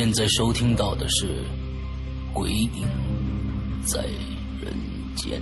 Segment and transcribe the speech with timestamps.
[0.00, 1.26] 现在收听到的是
[2.32, 2.88] 《鬼影
[3.84, 4.00] 在
[4.58, 4.74] 人
[5.14, 5.38] 间》。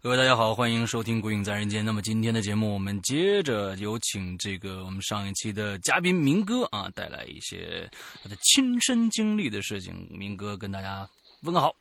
[0.00, 1.82] 各位大家好，欢迎收听《鬼影在人间》。
[1.84, 7.86] 那么今天的节目，我们接着有请这个我们上一期的嘉宾明哥啊，带来一些
[8.22, 10.08] 他的亲身经历的事情。
[10.10, 11.06] 明哥跟大家
[11.42, 11.76] 问个好。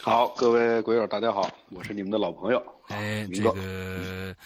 [0.00, 2.62] 好，各位鬼友，大家好，我是你们的老朋友。
[2.90, 4.36] 哎，这个，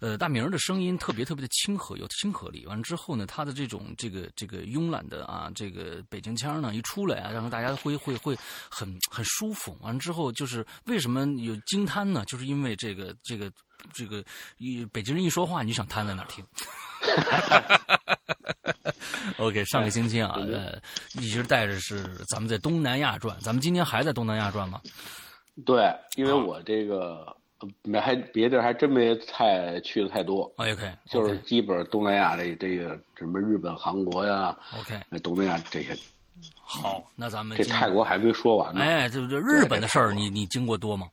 [0.00, 2.66] 呃，大明儿的声音特别特别的亲和，有亲和力。
[2.66, 8.36] 完了之后呢，他的这种这个这个慵懒的啊，这个北京腔呢一出来啊，让大家会会会
[8.70, 9.76] 很很舒服。
[9.80, 12.24] 完了之后，就是为什么有惊叹呢？
[12.26, 13.50] 就是因为这个这个
[13.92, 14.24] 这个
[14.58, 16.44] 一北京人一说话，你就想瘫在那儿听。
[19.36, 20.80] OK，上个星期啊，呃，
[21.14, 24.80] 一直带着是咱们在东南亚转，咱们今天还在东南亚转吗？
[25.66, 27.39] 对，因为我这个没
[28.00, 30.50] 还别地儿还真没太去的太多。
[30.56, 35.94] OK，就是基本东南亚这这个什么日本、韩国呀，OK，东南亚这些。
[36.54, 38.80] 好，那咱们这泰国还没说完呢。
[38.80, 41.08] 哎，这这日本的事儿，你你经过多吗？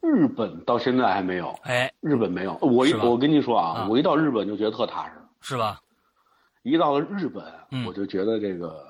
[0.00, 1.48] 日本到现在还没有。
[1.62, 2.54] 哎，日本没有。
[2.62, 5.12] 我一我跟你说啊，我一到日本就觉得特踏实。
[5.40, 5.80] 是吧？
[6.62, 8.84] 一到了日本，嗯我就觉得这个，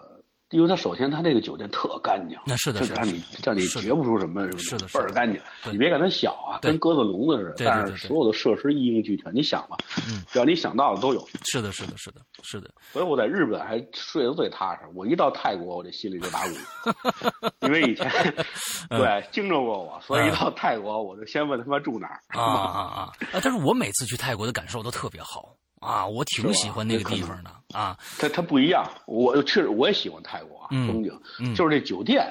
[0.51, 5.41] 因为他首先他那个酒店特干净，那是的，就是让你让你觉不出什么是的，倍儿干净。
[5.73, 9.35] 你别看它小啊，跟鸽子笼子似的，但是所有的设施一应俱全。
[9.35, 9.77] 你想吧，
[10.09, 11.29] 嗯，只要你想到的都有。
[11.45, 12.71] 是的，是的，是的，是的。
[12.93, 14.83] 所以我在日本还睡得最踏实。
[14.95, 16.55] 我一到泰国，我这心里就打鼓，
[17.67, 18.09] 因为以前
[18.89, 23.01] 对惊着过我，所以一到泰国，我就先问他妈住哪儿啊啊啊！
[23.01, 23.13] 啊！
[23.33, 25.57] 但是我每次去泰国的感受都特别好。
[25.81, 27.97] 啊，我挺喜欢那个地方的啊。
[28.19, 32.27] 它它不一样，我确实我也喜欢泰国啊，嗯、风景，嗯、就是这酒店，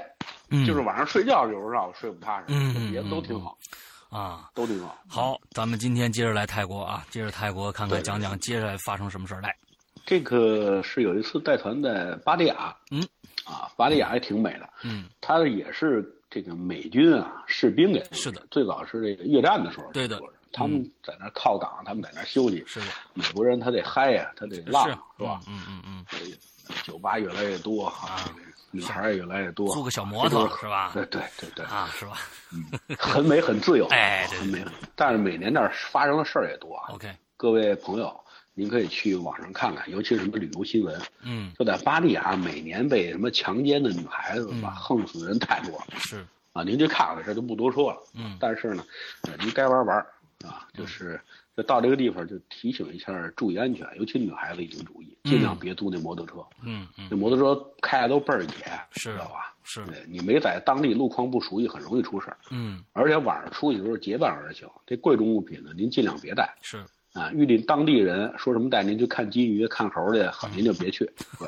[0.49, 3.57] 嗯、就是晚上睡觉有时候让我睡不踏实，嗯，别的都挺好，
[4.09, 4.97] 啊，都挺好。
[5.07, 9.55] 好，咱们今天接着来泰国啊，接着泰国看看讲讲接下来发生什么事儿来。
[10.05, 13.01] 这个是有一次带团在巴利亚，嗯，
[13.43, 20.19] 啊，巴利亚也挺美的，嗯，它也是这个美军啊士兵给是的，最早是这个越战的时候，对的。
[20.55, 22.63] 他们在那靠港，他们在那休息。
[22.65, 25.39] 是的，美国人他得嗨呀，他得浪，是吧？
[25.47, 26.05] 嗯嗯嗯。
[26.83, 28.27] 酒吧越来越多啊，
[28.71, 29.71] 女孩也越来越多。
[29.73, 30.89] 租个小摩托是吧？
[30.93, 31.65] 对对对对。
[31.65, 32.17] 啊，是吧？
[32.51, 32.65] 嗯，
[32.97, 33.85] 很美很自由。
[33.93, 34.65] 哎，很美。
[34.95, 36.93] 但是每年那儿发生的事儿也多啊。
[36.93, 38.19] OK，各位朋友，
[38.55, 40.99] 您可以去网上看看，尤其是什么旅游新闻。
[41.21, 41.53] 嗯。
[41.59, 45.85] 就在巴黎啊，每年被什么强奸的女孩子吧，横死的人太多了。
[45.99, 46.25] 是。
[46.53, 47.99] 啊，您去看看，这就不多说了。
[48.15, 48.35] 嗯。
[48.39, 48.83] 但是呢，
[49.39, 50.03] 您该玩玩。
[50.43, 51.19] 啊，就是
[51.55, 56.45] 就到这个地方就提醒一下，注意安全，尤其女孩子一定注意，尽量别租那摩托车。
[56.63, 58.49] 嗯嗯，那摩托车开的都倍儿野，
[58.91, 59.53] 是知道吧？
[59.63, 62.37] 是，你没在当地路况不熟悉，很容易出事儿。
[62.51, 66.53] 嗯，而且晚上出去的时候结伴而行，这贵重物品呢，您尽量别带。
[66.61, 71.05] 是啊，遇见当地人说什么带您去看金鱼、看猴去，好您就别去。
[71.39, 71.47] 对。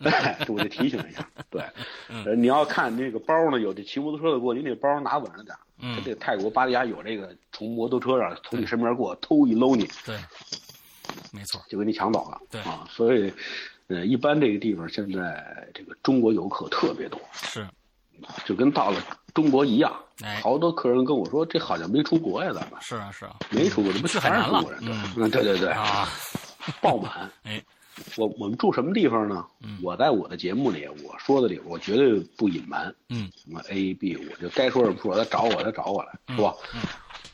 [0.44, 1.62] 这我得提醒一下，对，
[2.08, 5.56] 呃，你要看那个包呢，有这骑摩托车的过，你那包拿稳了点。
[5.80, 10.16] 嗯，这泰国巴黎亚有这个从摩托车上从你身边过，偷一搂你，对，
[11.32, 12.40] 没错，就给你抢走了。
[12.50, 13.32] 对啊，所以，
[13.86, 17.64] 呃，一般这个地方现在这个中国游客特别多，是，
[18.44, 19.00] 就跟到了
[19.32, 19.94] 中国一样。
[20.24, 26.08] 哎，好多客人跟我说，这好像没出国呀，咱们是啊是啊，没出国，这不是海南了，嗯，对对对啊，
[26.80, 27.30] 爆满。
[27.44, 27.62] 哎。
[28.16, 29.46] 我我们住什么地方呢？
[29.62, 32.94] 嗯、我在我的节目里我说的里，我绝对不隐瞒。
[33.08, 35.16] 嗯，什么 A B，我就该说什么说。
[35.16, 36.54] 他找我，他找我来，嗯、是吧？
[36.74, 36.80] 嗯，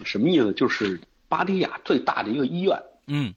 [0.04, 0.52] 什么意思？
[0.52, 2.82] 就是巴迪亚最大的一个医院。
[3.06, 3.34] 嗯，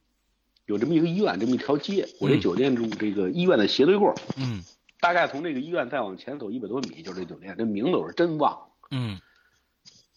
[0.65, 2.07] 有这么一个医院，这么一条街。
[2.19, 4.13] 我这酒店住这个医院的斜对过。
[4.37, 4.63] 嗯，
[4.99, 7.55] 大概从这个医院再往前走一百多米，就是这酒店。
[7.57, 8.67] 这名字我是真忘了。
[8.91, 9.19] 嗯，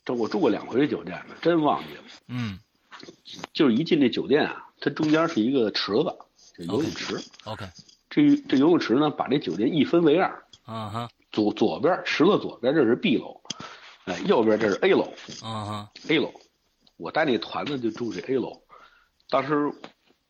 [0.04, 2.02] 这我住过两回这酒店了，真忘记了。
[2.28, 2.58] 嗯，
[3.52, 6.16] 就是一进这酒店啊，它中间是一个池子。
[6.64, 7.70] 游泳池，OK，, okay.
[8.08, 13.40] 这这游泳池呢，把这酒店一分为二，啊哈，左左边池子左边这是 B 楼，
[14.04, 15.12] 哎，右边这是 A 楼，
[15.42, 16.32] 啊哈，A 楼，
[16.96, 18.62] 我带那团子就住这 A 楼，
[19.28, 19.72] 当时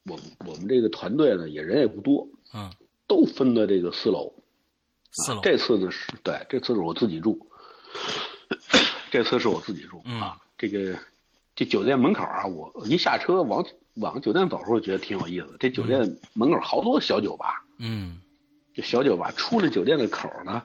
[0.05, 2.71] 我我们这个团队呢也人也不多，嗯，
[3.07, 4.33] 都分的这个四楼。
[5.13, 5.41] 四楼。
[5.43, 7.51] 这次呢是对，这次是我自己住，
[9.11, 10.39] 这次是我自己住啊。
[10.57, 10.97] 这个
[11.55, 13.65] 这酒店门口啊，我一下车往
[13.97, 15.57] 往酒店走的时候，觉得挺有意思。
[15.59, 18.19] 这酒店门口好多小酒吧，嗯，
[18.75, 20.63] 这小酒吧出了酒店的口呢，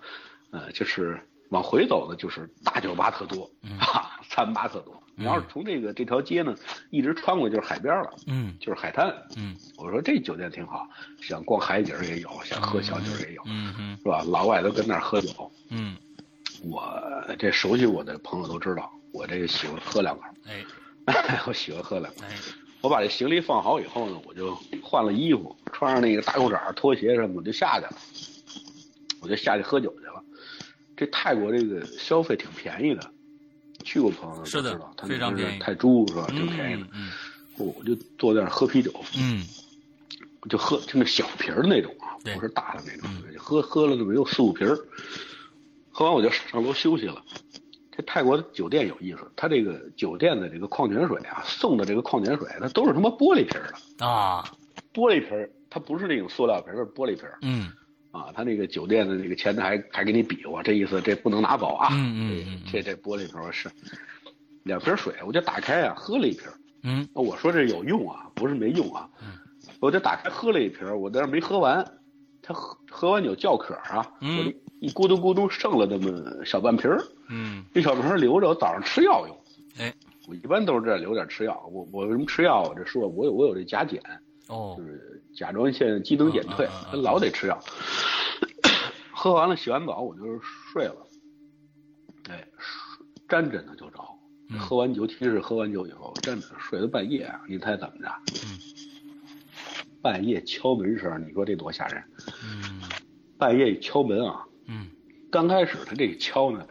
[0.52, 3.50] 呃，就是往回走的就是大酒吧特多，
[3.80, 5.02] 啊，餐吧特多。
[5.18, 6.54] 你要是从这个这条街呢，
[6.90, 10.86] 一直穿过就是海边了，嗯，就是海滩，嗯，我说这酒店挺好，
[11.22, 14.24] 想逛海景也有，想喝小酒也有，嗯嗯，是吧？
[14.28, 15.96] 老外都跟那儿喝酒，嗯，
[16.64, 17.02] 我
[17.40, 20.64] 这熟悉我的朋友都知道，我这个喜欢喝两口，哎，
[21.48, 22.36] 我喜欢喝两口，哎，
[22.82, 24.54] 我把这行李放好以后呢，我就
[24.84, 27.98] 换了衣服，穿上那个大裤衩、拖鞋什么，我就下去了，
[29.22, 30.22] 我就下去喝酒去了。
[30.98, 33.12] 这泰国这个消费挺便宜的。
[33.84, 35.60] 去过朋友都知道，他非常便宜。
[35.60, 36.26] 泰铢是吧？
[36.30, 36.88] 挺便宜的。
[36.94, 37.12] 嗯，
[37.58, 38.92] 我就坐在那儿喝啤酒。
[39.18, 39.46] 嗯，
[40.50, 43.08] 就喝就那小瓶儿那种啊，不是大的那种。
[43.38, 44.76] 喝喝了那么有四五瓶儿，
[45.92, 47.24] 喝完我就上楼休息了。
[47.96, 53.60] 这泰国的酒店有意思，他这个酒店的这个矿泉水啊，送的这个矿泉水，它都是他妈玻璃瓶
[53.98, 54.44] 的啊，
[54.94, 57.72] 玻璃瓶它不是那种塑料瓶是玻璃瓶嗯。
[58.12, 61.90] 啊，他那个酒店的那个前台还给你比划，这意思这不能拿走啊。
[61.92, 63.70] 嗯嗯这这玻璃瓶是
[64.64, 66.44] 两瓶水，我就打开啊，喝了一瓶。
[66.84, 69.10] 嗯，我说这有用啊，不是没用啊。
[69.22, 69.38] 嗯，
[69.82, 71.86] 我就打开喝了一瓶，我在那没喝完，
[72.46, 76.92] 他喝喝完酒叫渴啊，嗯，一咕嘟咕嘟剩了那么小半瓶
[77.28, 79.36] 嗯，这小瓶留着我早上吃药用。
[79.80, 79.92] 哎，
[80.28, 81.68] 我一般都是这留点吃药。
[81.72, 82.62] 我我为什么吃药？
[82.62, 84.00] 我这说我有我有这甲减。
[84.48, 87.60] 哦，就是甲状腺机能减退，他老得吃药。
[89.12, 90.96] 喝完了，洗完澡，我就睡了。
[92.30, 92.48] 哎，
[93.28, 94.00] 沾枕头就着。
[94.60, 97.42] 喝完酒，其实喝完酒以后，真的睡到半夜啊！
[97.50, 98.12] 你猜怎么着？
[100.06, 102.04] 半夜敲门声，你说这多吓人？
[102.44, 102.80] 嗯，
[103.40, 104.46] 半夜敲门啊。
[104.68, 104.88] 嗯，
[105.32, 106.64] 刚开始他这个敲呢，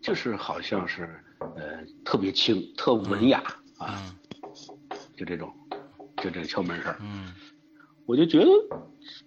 [0.00, 1.20] 就是好像是
[1.56, 3.42] 呃特别轻，特文雅
[3.78, 4.14] 啊，
[5.16, 5.52] 就这种。
[6.22, 7.34] 就这敲门声，嗯，
[8.06, 8.46] 我就觉得，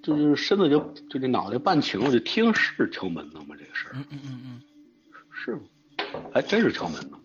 [0.02, 0.80] 就是身子就
[1.10, 3.56] 就这脑袋半倾，我就听是敲门呢吗？
[3.60, 4.62] 这个事儿，嗯嗯嗯嗯，
[5.32, 5.62] 是吗？
[6.34, 7.20] 还真是敲门呢。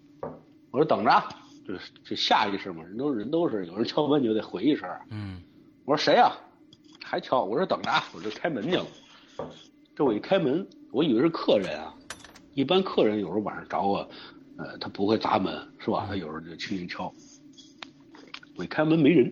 [0.70, 1.28] 我说等着，
[1.66, 4.86] 就就下意识嘛，人都人都是有人敲门你就得回一声。
[5.10, 5.40] 嗯，
[5.84, 6.32] 我说谁呀？
[7.02, 7.44] 还敲？
[7.44, 8.86] 我说等着，我就开门去了。
[9.94, 11.94] 这我一开门，我以为是客人啊。
[12.54, 14.08] 一般客人有时候晚上找我，
[14.56, 16.06] 呃，他不会砸门是吧？
[16.08, 17.12] 他有时候就轻轻敲。
[18.56, 19.30] 我一开门没人。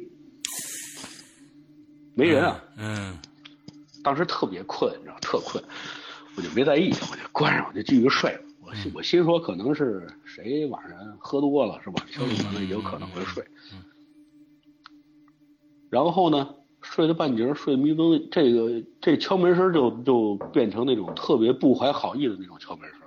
[2.14, 3.18] 没人啊，嗯，
[4.04, 5.62] 当时特别困，你知道，特困，
[6.36, 8.40] 我就没在意，我就关上，我就继续睡了。
[8.60, 12.04] 我我心说，可能是谁晚上喝多了，是吧？
[12.12, 13.42] 敲门了，有可能会睡。
[15.92, 16.48] 然后呢，
[16.80, 22.98] 睡了半截，睡迷瞪，这个这敲门声就就变成那种特别不怀好意的那种敲门声。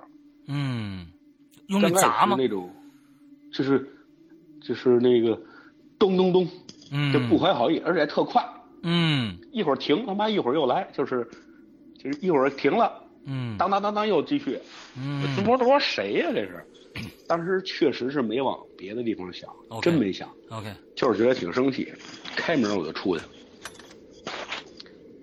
[0.48, 1.08] 嗯，
[1.66, 2.36] 用那砸吗？
[2.38, 2.70] 那种，
[3.52, 3.90] 就是
[4.62, 5.36] 就是那个
[5.98, 6.48] 咚咚咚，
[6.92, 8.48] 嗯，就不怀好意，而且还特快。
[8.84, 11.28] 嗯，一会儿停，他妈一会儿又来，就是
[11.98, 14.60] 就是一会儿停了，嗯，当当当当又继续，
[14.96, 16.28] 嗯，这多多谁呀？
[16.32, 16.64] 这是，
[17.28, 19.50] 当时确实是没往别的地方想，
[19.82, 21.94] 真没想，OK，就是觉得挺生气，
[22.36, 23.30] 开门我就出去了，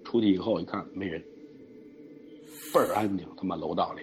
[0.04, 1.23] 出去以后一看没人，
[2.73, 4.02] 倍儿安静，他妈楼道里，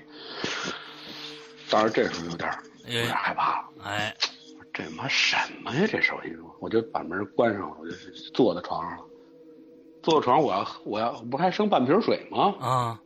[1.70, 2.51] 当时这时候有点
[2.86, 4.15] 有点害怕了，哎，
[4.74, 5.88] 这他妈什么呀？
[5.88, 7.96] 这是我一说，我就把门关上了，我就
[8.34, 9.05] 坐在床上了。
[10.01, 12.55] 坐床，我要我要不还剩半瓶水吗？
[12.60, 13.01] 啊！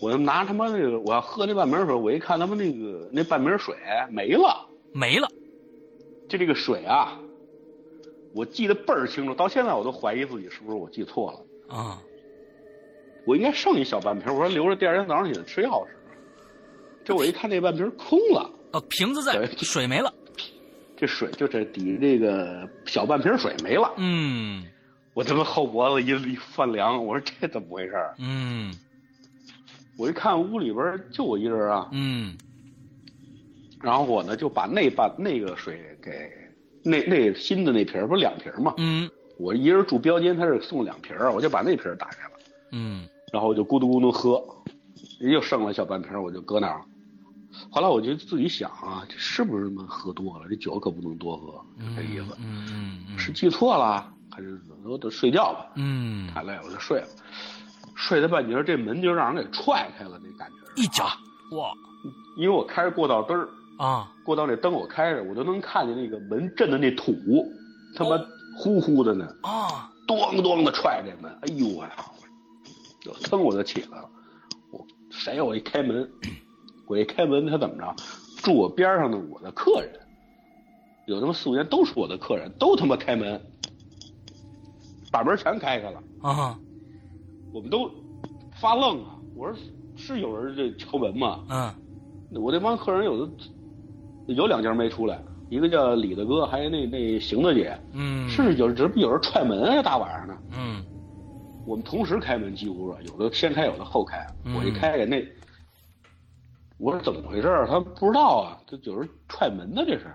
[0.00, 3.76] 我要拿他妈那个，我要喝那半瓶水，我一看他妈那个那半瓶水
[4.08, 5.28] 没了，没了。
[6.28, 7.18] 就这个水啊，
[8.36, 11.98] 我记得倍儿清楚，到现在我都怀疑自己是不是我记错了啊！
[13.24, 15.96] 我应该剩一小半瓶，我说留着第二天早上起来吃药吃。
[17.02, 20.12] 这我一看那半瓶空了，哦，瓶子在，水没了，
[20.98, 24.66] 这水就这底这个小半瓶水没了，嗯。
[25.14, 27.94] 我他妈后脖子一一泛凉，我说这怎么回事？
[28.18, 28.70] 嗯，
[29.96, 31.88] 我一看屋里边就我一人啊。
[31.92, 32.36] 嗯，
[33.80, 36.30] 然后我呢就把那半那个水给
[36.88, 38.74] 那那新的那瓶不是两瓶吗？
[38.78, 42.30] 嗯，我一人住标间，他是送两瓶我就把那瓶打开了。
[42.72, 44.42] 嗯，然后我就咕嘟咕嘟喝，
[45.20, 46.80] 又剩了小半瓶，我就搁那儿。
[47.70, 50.46] 后来我就自己想啊，这是不是他妈喝多了？
[50.48, 51.60] 这酒可不能多喝，
[51.96, 52.36] 这意思。
[52.38, 54.12] 嗯嗯嗯，是记错了。
[54.28, 57.06] 还是我得睡觉吧，嗯，太累我就睡了。
[57.94, 61.04] 睡了半截，这门就让人给踹开了，那感觉一脚
[61.52, 61.72] 哇！
[62.36, 67.14] 因为我开着过道灯儿啊，过道那灯我开着，我都能看见那个门震的那土，
[67.94, 68.18] 他妈
[68.58, 69.92] 呼呼的呢啊！
[70.06, 72.14] 咣咣的踹这门，哎呦我操！
[73.00, 74.08] 就噌我就起来了，
[74.70, 75.44] 我谁呀？
[75.44, 76.08] 我一开门，
[76.86, 77.94] 我一开门，他怎么着？
[78.42, 79.90] 住我边上的我的客人，
[81.06, 83.40] 有他妈四五年都是我的客人，都他妈开门，
[85.10, 86.58] 把门全开开了啊！
[87.52, 87.90] 我们都
[88.60, 89.16] 发愣啊！
[89.34, 89.58] 我说
[89.96, 91.44] 是有人这敲门吗？
[91.50, 91.74] 嗯，
[92.40, 93.32] 我这帮客人有的
[94.26, 99.82] 有两家没出来，一个叫李大哥，还有那那邢大姐，嗯，是有这不有人踹门啊？
[99.82, 100.84] 大晚上的，嗯，
[101.66, 104.26] 我们同时开门，几乎是有的先开，有的后开。
[104.44, 105.24] 嗯我一开开那，
[106.78, 107.66] 我说怎么回事儿？
[107.66, 110.06] 他不知道啊，这有人踹门呢，这是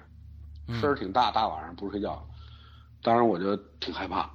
[0.68, 2.22] 嗯声儿挺大，大晚上不睡觉。
[3.04, 4.30] 当时我就挺害怕，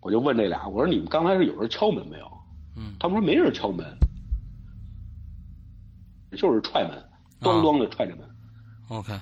[0.00, 2.26] 我就问这俩，我说你们刚才是有人敲门没有？
[2.76, 3.84] 嗯他们说没人敲门，
[6.36, 7.02] 就是踹门，
[7.40, 8.26] 咣咣的踹着门。
[8.92, 9.12] ，OK，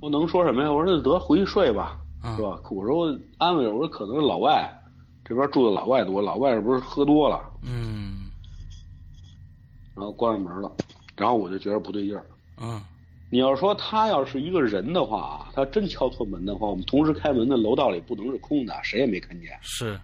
[0.00, 0.70] 我能说什么呀？
[0.70, 2.60] 我说那得回去睡吧，嗯是吧？
[2.70, 4.70] 我说我安慰，我说可能是老外
[5.24, 8.30] 这边住的老外多，老外是不是喝多了，嗯
[9.96, 10.70] 然后关上门了，
[11.16, 12.26] 然后我就觉得不对劲儿。
[12.60, 12.80] 嗯
[13.30, 19.58] 你要说他要是一个人的话啊，他真敲错门的话，我们同时开门的楼道里不能是空的，谁也没看见。
[19.60, 19.98] 是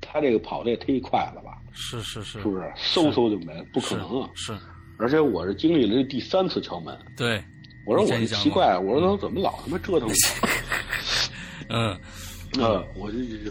[0.00, 1.58] 他这个跑的也忒快了吧？
[1.72, 2.62] 是是是，是不是？
[2.76, 4.28] 嗖嗖就没，不可能啊！
[4.34, 4.60] 是，是
[4.98, 7.42] 而且我是经历了这第三次敲门，对，
[7.84, 10.14] 我说我奇怪，我说他怎么老他妈折腾我？
[11.68, 11.98] 嗯
[12.58, 13.50] 呃，我就就就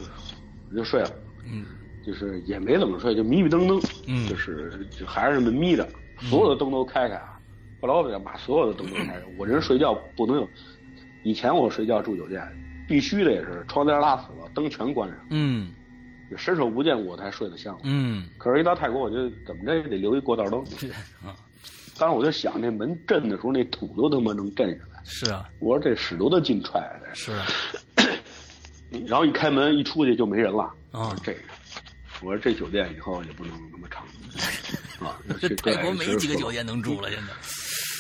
[0.72, 1.12] 我就睡了，
[1.52, 1.66] 嗯
[2.06, 5.88] 就是也没怎么睡，就迷迷瞪瞪，嗯就是就还是那么眯着，
[6.22, 7.40] 所有的灯都开开啊。
[7.82, 10.50] 后来我得把所有的灯都开开，我人睡觉不能有，
[11.24, 12.42] 以前我睡觉住酒店
[12.88, 15.85] 必须得是窗帘拉死了，灯全关上，嗯就
[16.38, 17.78] 伸手不见我才睡得香。
[17.84, 20.60] 嗯，可是，一到泰国，我就怎么着也得留一过道灯。
[21.26, 21.36] 啊
[21.98, 25.02] 当时我就想，那门震的时候，那土都他妈能震下来。
[25.06, 26.94] 是啊我说这屎都得劲踹啊！
[27.08, 27.46] 这是啊
[29.08, 30.64] 然后一开门一出去就没人了。
[30.92, 31.40] 啊这个，
[32.22, 34.04] 我说这酒店以后也不能那么长
[35.08, 35.18] 啊。
[35.40, 37.34] 这这泰国没几个酒店能住了，现在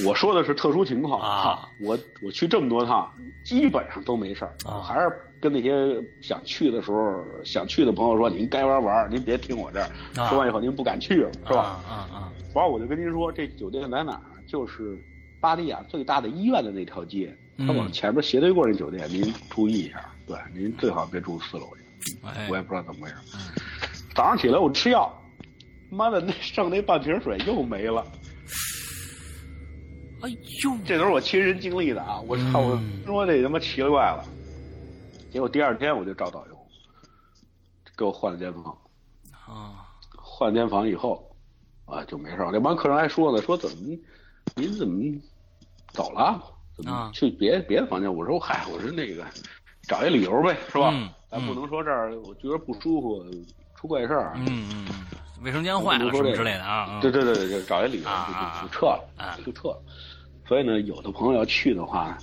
[0.03, 3.09] 我说的是特殊情况啊我我去这么多趟，
[3.43, 4.53] 基本上都没事儿。
[4.81, 5.09] 还是
[5.39, 9.87] 跟那些想去的时候想去的朋友说：“您该玩玩，您别听我这儿。
[10.17, 11.61] 啊说完以后您不敢去了，是吧？
[11.61, 14.21] 啊啊啊完了我就跟您说，这酒店在哪儿？
[14.47, 14.97] 就是
[15.39, 20.03] 巴利亚最大的医院的那条街，它嗯往前面斜对过那酒店，您注意一下。
[20.27, 22.17] 对，您最好别住四楼去。
[22.23, 23.15] 哎我也不知道怎么回事。
[23.33, 23.39] 嗯
[24.15, 25.11] 早上起来我吃药，
[25.89, 28.05] 妈的那剩那半瓶水又没了。
[30.25, 30.29] 哎
[30.63, 32.19] 呦这都是我亲身经历的啊！
[32.27, 34.25] 我操，我嗯说这他妈奇了怪了。
[35.31, 36.57] 结果第二天我就找导游，
[37.95, 38.75] 给我换了间房。
[39.31, 39.85] 啊
[40.17, 41.23] 换间房以后，
[41.85, 42.49] 啊就没事儿。
[42.51, 43.95] 那帮客人还说呢，说怎么
[44.55, 45.15] 您怎么
[45.93, 46.41] 走了？
[46.75, 48.11] 怎么啊去别别的房间？
[48.13, 49.23] 我说嗨，我说那个
[49.83, 50.89] 找一理由呗，是吧？
[50.91, 53.23] 嗯咱不能说这儿我觉得不舒服，
[53.75, 54.33] 出怪事儿。
[54.37, 59.81] 嗯嗯嗯，卫生间坏了什么之类的啊，对对对对，就找一理由啊就啊就就撤了，啊就撤了。
[60.47, 62.17] 所以呢，有的朋友要去的话，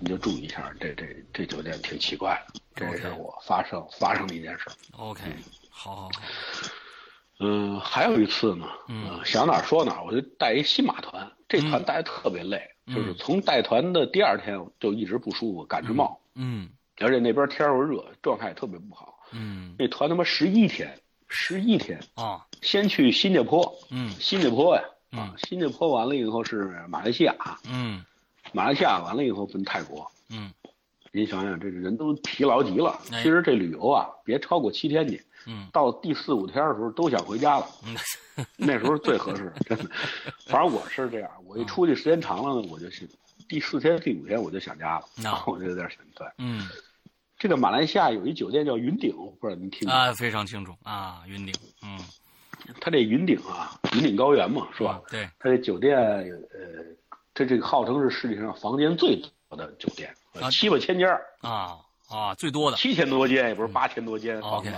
[0.00, 4.64] 你就注意一下，这这这酒店挺奇怪的，这是我发生发生的一件事。
[4.96, 5.22] OK，
[5.70, 6.10] 好好好，
[7.40, 9.08] 嗯，还有一次呢，嗯。
[9.08, 11.84] 呃想哪儿说哪儿，我就带一新马团，这团嗯。
[11.84, 12.96] 带的特别累，嗯。
[12.96, 16.68] 就是从带团的第二天就一直不舒服，感直冒，嗯。
[16.98, 19.14] 而且那边天又热，状态也特别不好。
[19.30, 19.76] 嗯。
[19.78, 24.10] 那团他妈十一天，十一天，啊先去新加坡，嗯。
[24.18, 24.82] 新加坡呀，
[25.12, 27.34] 嗯啊，新加坡完了以后是马来西亚，
[27.68, 28.04] 嗯
[28.52, 30.10] 马来西亚完了以后分泰国。
[30.30, 30.52] 嗯
[31.10, 32.90] 您想想，这个人都疲劳极了。
[33.10, 37.66] 哎其实这旅游啊，别超过七天去，嗯到第四五天的时候都想回家了。
[37.86, 37.96] 嗯
[38.56, 39.90] 那时候最合适， 真的。
[40.46, 43.08] 反正我是这样，我一出去时间长了呢，我就去
[43.48, 46.26] 第四天、第五天我就想家了，啊 我就有点想对。
[46.38, 46.68] 嗯
[47.38, 49.88] 这个马来西亚有一酒店叫云顶，我不知道您听？
[49.88, 51.98] 啊，非常清楚啊，云顶，嗯，
[52.80, 55.00] 它这云顶啊，云顶高原嘛，是吧？
[55.10, 56.84] 对，它这酒店呃，
[57.34, 59.16] 它这个号称是世界上房间最
[59.48, 62.76] 多的酒店，啊七八千间儿，啊啊，最多的。
[62.76, 64.70] 七千多间，也不是八千多间房子。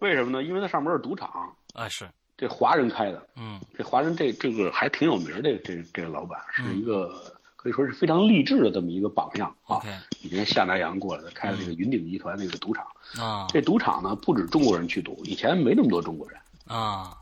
[0.00, 0.42] 为什么呢？
[0.42, 1.28] 因为它上面是赌场，
[1.74, 3.60] 啊是，这华人开的，嗯。
[3.76, 7.12] 这华人这这个还挺有名儿，这这这个老板是嗯一个、
[7.56, 9.76] 可以说是非常励志的这么一个榜样啊。
[9.76, 9.88] OK
[10.22, 12.86] 以前下南洋过来的，开了这个云顶集团那个赌场。
[13.18, 13.46] 啊。
[13.48, 17.16] 这赌场呢，不止中国人去赌，以前没那么多中国人，啊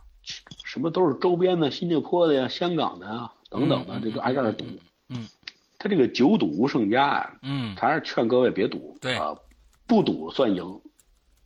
[0.65, 4.65] 什么都是周边的，新加坡的呀、香港的呀等等的，嗯这个挨这儿赌。
[5.09, 5.26] 嗯
[5.79, 8.99] 他这个九赌无胜家呀，嗯他还是劝各位别赌。
[9.00, 9.37] 对啊，
[9.87, 10.81] 不赌算赢。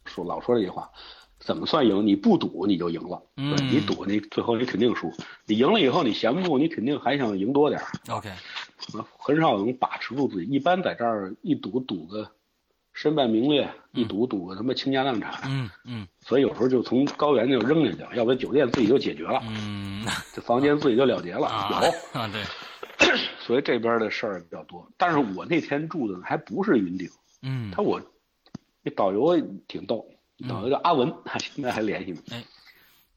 [0.07, 0.91] 说老说这句话，
[1.39, 2.07] 怎么算赢？
[2.07, 3.23] 你不赌你就赢了。
[3.37, 5.13] 嗯你赌你最后你肯定输。
[5.47, 7.87] 你赢了以后你闲不住，你肯定还想赢多点儿。
[8.09, 8.31] OK
[9.19, 10.51] 很少能把持住自己。
[10.51, 12.31] 一般在这儿一赌赌个
[13.01, 15.41] 身败名裂，一赌赌个他妈倾家荡产。
[15.47, 20.05] 嗯嗯所以有时候就从高原就扔下去了，要不然酒店自己就解决了，嗯
[20.35, 21.47] 这房间自己就了结了。
[21.47, 21.89] 啊有，
[22.21, 24.87] 啊对，所以这边的事儿比较多。
[24.99, 27.09] 但是我那天住的还不是云顶，
[27.41, 27.99] 嗯他我
[28.83, 30.07] 那导游挺逗，
[30.47, 32.21] 导游叫阿文，他现在还联系呢。
[32.33, 32.45] 哎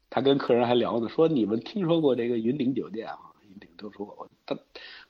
[0.08, 3.18] 他跟客人还聊呢，说你们听说过这个云顶酒店啊？
[3.42, 4.56] 云顶都说过，他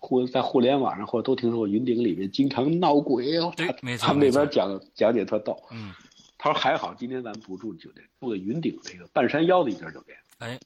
[0.05, 3.53] 互在互联网上或者都听说过云顶里面经常闹鬼哦。
[3.57, 5.61] 他对 没错他们那边讲讲解特逗。
[5.71, 5.93] 嗯
[6.37, 10.61] 他说还好，今天咱们不住酒店，住的云顶这个半山腰的一家酒店，哎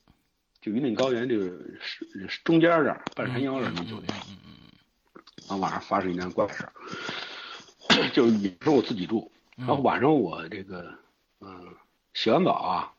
[0.61, 1.45] 就云顶高原这个
[1.80, 4.09] 是是中间这儿半山腰这儿的酒店。
[4.28, 6.73] 嗯嗯然后晚上发生一件怪事儿，
[8.12, 10.92] 就是也是我自己住，嗯然后晚上我这个
[11.40, 11.64] 嗯、
[12.12, 12.92] 洗完澡啊，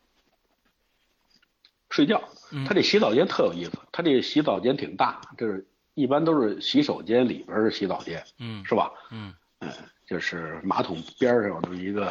[1.90, 8.92] 睡觉，嗯他这洗澡间特有意思，他这洗澡间挺大，就是一般都是洗手间里边是洗澡间，嗯是吧？
[9.12, 9.70] 嗯嗯，
[10.08, 12.06] 就是马桶边儿上有这么一个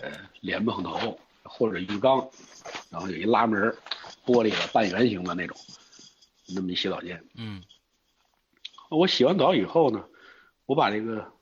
[0.00, 2.26] 呃莲蓬头或者浴缸，
[2.90, 3.76] 然后有一拉门儿，
[4.24, 5.56] 玻璃的半圆形的那种，
[6.54, 7.22] 那么一洗澡间。
[7.36, 7.62] 嗯
[8.88, 10.04] 我洗完澡以后呢，
[10.66, 11.32] 我把这个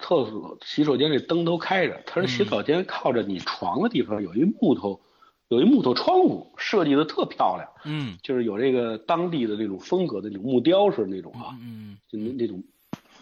[0.00, 2.02] 厕所、洗手间这灯都开着。
[2.06, 5.00] 它是洗澡间靠着你床的地方有一木头，
[5.48, 12.62] 有一木头窗户，设计的特漂亮，嗯就是有这个当地的那种风格的那种木雕似的那种啊，嗯就那那种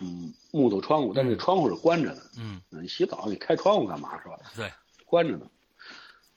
[0.00, 2.23] 嗯木头窗户，但是窗户是关着的。
[2.38, 4.38] 嗯嗯你洗澡你开窗户干嘛是吧？
[4.54, 4.71] 对，
[5.04, 5.49] 关着呢。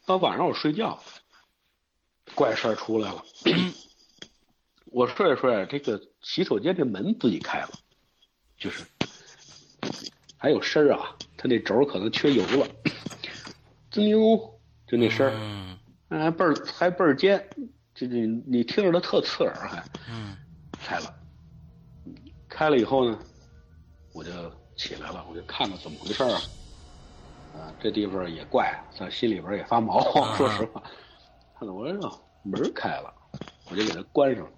[0.05, 0.99] 到晚上我睡觉，
[2.35, 3.23] 怪事儿出来了。
[4.85, 7.69] 我睡着睡着，这个洗手间这门自己开了，
[8.57, 8.83] 就是
[10.37, 12.67] 还有声儿啊，它那轴儿可能缺油了，
[13.91, 14.35] 滋溜，
[14.87, 15.77] 就那声儿，嗯
[16.09, 17.47] 还倍儿还倍儿尖，
[17.93, 19.83] 这这你听着它特刺耳还。
[20.09, 20.35] 嗯
[20.81, 21.13] 开了，
[22.47, 23.19] 开了以后呢，
[24.13, 24.31] 我就
[24.75, 26.41] 起来了，我就看看怎么回事儿啊。
[27.53, 29.97] 啊，这地方也怪，在心里边也发毛。
[30.21, 30.81] 啊说实话，
[31.59, 33.13] 看到我说门儿开了，
[33.69, 34.51] 我就给它关上了。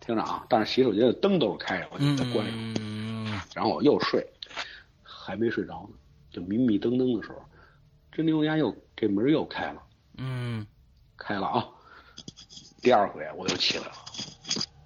[0.00, 2.74] 听着啊，但是洗手间的灯都是开着，我就给它关上了。
[2.80, 4.26] 嗯然后我又睡，
[5.02, 5.96] 还没睡着呢，
[6.30, 7.40] 就迷迷瞪瞪的时候，
[8.10, 9.82] 这牛家又这门又开了。
[10.18, 10.66] 嗯
[11.16, 11.66] 开了啊。
[12.82, 13.92] 第二回我又起来了，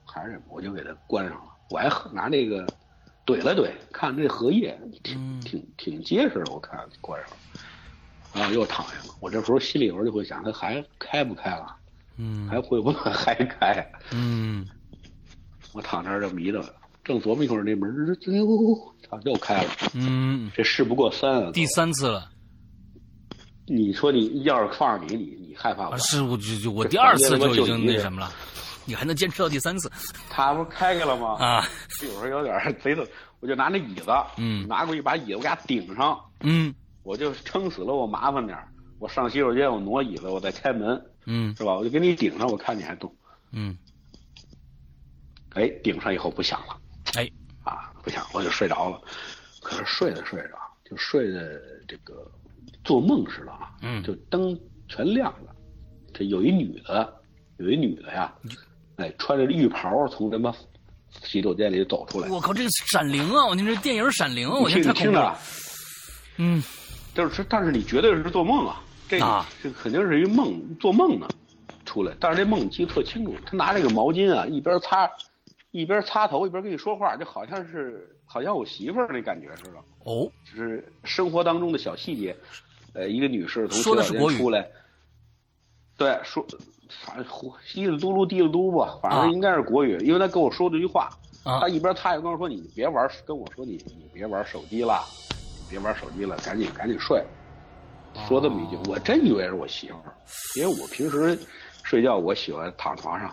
[0.05, 1.45] 还是我就给它关上了。
[1.71, 2.67] 我还拿那个
[3.27, 7.37] 怼了怼，看这荷叶挺嗯挺挺结实的，我看关上了，
[8.35, 9.15] 然后又躺下了。
[9.21, 11.77] 我这时候心里头就会想，它还开不开了？
[12.17, 13.93] 嗯还会不会还开？
[14.13, 14.67] 嗯
[15.73, 19.71] 我躺那儿就迷瞪了，正琢磨一会儿，那门儿哎呦，操，又开了。
[19.95, 21.51] 嗯，这事不过三啊！
[21.53, 22.30] 第三次了
[23.73, 25.99] 你说你要是放着你，你你害怕不啊！
[25.99, 28.33] 是我就就我第二次就已经那什么了，
[28.85, 29.91] 你还能坚持到第三次
[30.29, 31.37] 他不是开开了吗？
[31.39, 31.65] 啊？
[32.03, 33.07] 有时候有点儿贼的，
[33.39, 41.75] 我就拿那椅子，嗯拿过去把椅子我给他顶上，嗯我就撑死了我麻烦点儿我上洗手间我挪椅子，我再开门，嗯是吧？
[41.75, 43.15] 我就给你顶上，我看你还动。
[43.53, 43.79] 嗯，
[45.55, 46.77] 哎，顶上以后不响了，
[47.15, 47.31] 哎，
[47.63, 49.01] 啊，不响，我就睡着了。
[49.63, 52.31] 可是睡着睡着，就睡的这个
[52.85, 55.55] 做梦似的啊，嗯就灯全亮了。
[56.13, 57.13] 这有一女的，
[57.59, 58.35] 有一女的呀，
[58.97, 60.53] 哎，穿着浴袍从他妈
[61.23, 62.29] 洗手间里走出来。
[62.29, 63.47] 我靠，这个闪灵啊！
[63.47, 64.59] 我听这电影闪灵啊！
[64.59, 65.39] 我，听你听着
[66.37, 66.63] 嗯
[67.15, 71.29] 就是，但是你绝对是做梦啊，这个、啊这肯定是一梦，做梦呢
[71.85, 72.15] 出来。
[72.19, 75.09] 但是这梦记得特清楚，他拿这个毛巾啊，一边擦，
[75.71, 82.35] 一边擦头，一边跟你说话，就好像是好像我媳妇儿那感觉似的，哦，就是生活当中的小细节。
[82.93, 84.35] 呃，一个女士从洗澡说的是国语。
[84.35, 84.69] 间出来，
[85.97, 86.45] 对，说
[87.05, 89.23] 反正呼稀里嘟噜滴里嘟吧，反啊。
[89.23, 91.09] 正应该是国语，因为他跟我说这句话，
[91.45, 91.61] 啊。
[91.61, 95.01] 他一边擦一边跟我说：“你别玩，跟我说你你别玩手机了，
[95.31, 97.23] 你别玩手机了，赶紧赶紧睡。”
[98.27, 100.15] 说这么一句，我真以为是我媳妇儿，
[100.57, 101.39] 因为我平时
[101.85, 103.33] 睡觉我喜欢躺床上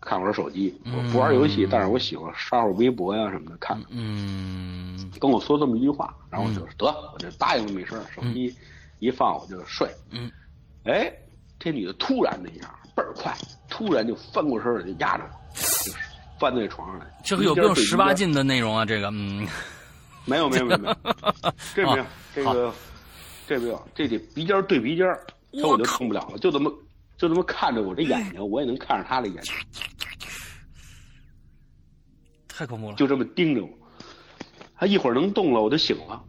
[0.00, 3.76] 看会儿手机，我不玩游戏，但是我喜欢刷会儿微博呀什么的看。
[3.90, 8.54] 嗯跟我说这么一句话，然后我就得我就答应了没事儿，手机
[8.98, 9.88] 一放我就睡。
[10.10, 10.30] 嗯，
[10.84, 11.12] 哎，
[11.58, 13.36] 这女的突然的一下倍儿快，
[13.68, 15.92] 突然就翻过身来就压着我，就是
[16.38, 17.06] 翻在床上来。
[17.24, 18.14] 这个有没有十八？
[18.14, 18.84] 禁的内容啊？
[18.84, 19.46] 这个，嗯，
[20.24, 20.96] 没有没有没有没有，
[21.74, 22.74] 这没有啊这个
[23.46, 26.70] 这没有，这得鼻尖对鼻尖儿，这我就我靠听不了了，就这么
[27.16, 29.54] 就这么看着我这眼睛，我也能看着她的眼睛，
[32.48, 32.96] 太恐怖了。
[32.96, 33.70] 就这么盯着我。
[34.78, 36.22] 她一会儿能动了，我就醒了。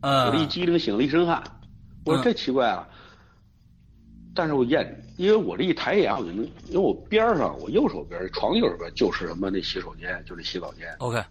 [0.00, 1.40] 嗯我这一嗯激灵醒了一身汗，
[2.04, 2.88] 我说嗯这奇怪啊。
[4.34, 10.90] 但是我验，因为我这一抬眼，我就能，因为我边儿上，我右手边儿床右手边儿就是什么那洗手间，就是洗澡间。
[11.00, 11.22] ，OK，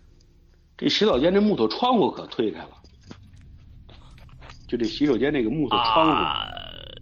[0.77, 2.69] 这洗澡间这木头窗户可推开了，
[4.67, 6.05] 就这洗手间那个木头窗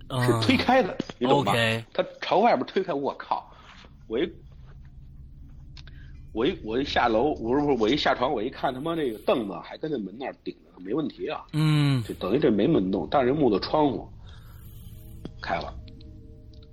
[0.10, 1.54] 户是推开的，你懂吧？
[1.94, 3.54] 它朝外边推开，我靠！
[4.08, 4.32] 我一
[6.32, 11.44] 我一我一下楼，我说不是，我一下床，我一看他妈那个凳子还跟那门那儿顶着，没问题啊。
[11.54, 14.08] 嗯，就等于这没门洞，但是木头窗户
[15.42, 15.74] 开了，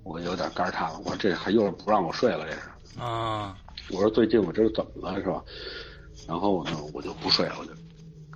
[0.03, 0.99] 我有点肝颤了。
[1.05, 3.57] 我说这还又是不让我睡了，这是啊。
[3.91, 5.41] 我说最近我这是怎么了，是吧？
[6.27, 7.71] 然后呢，我就不睡了，我就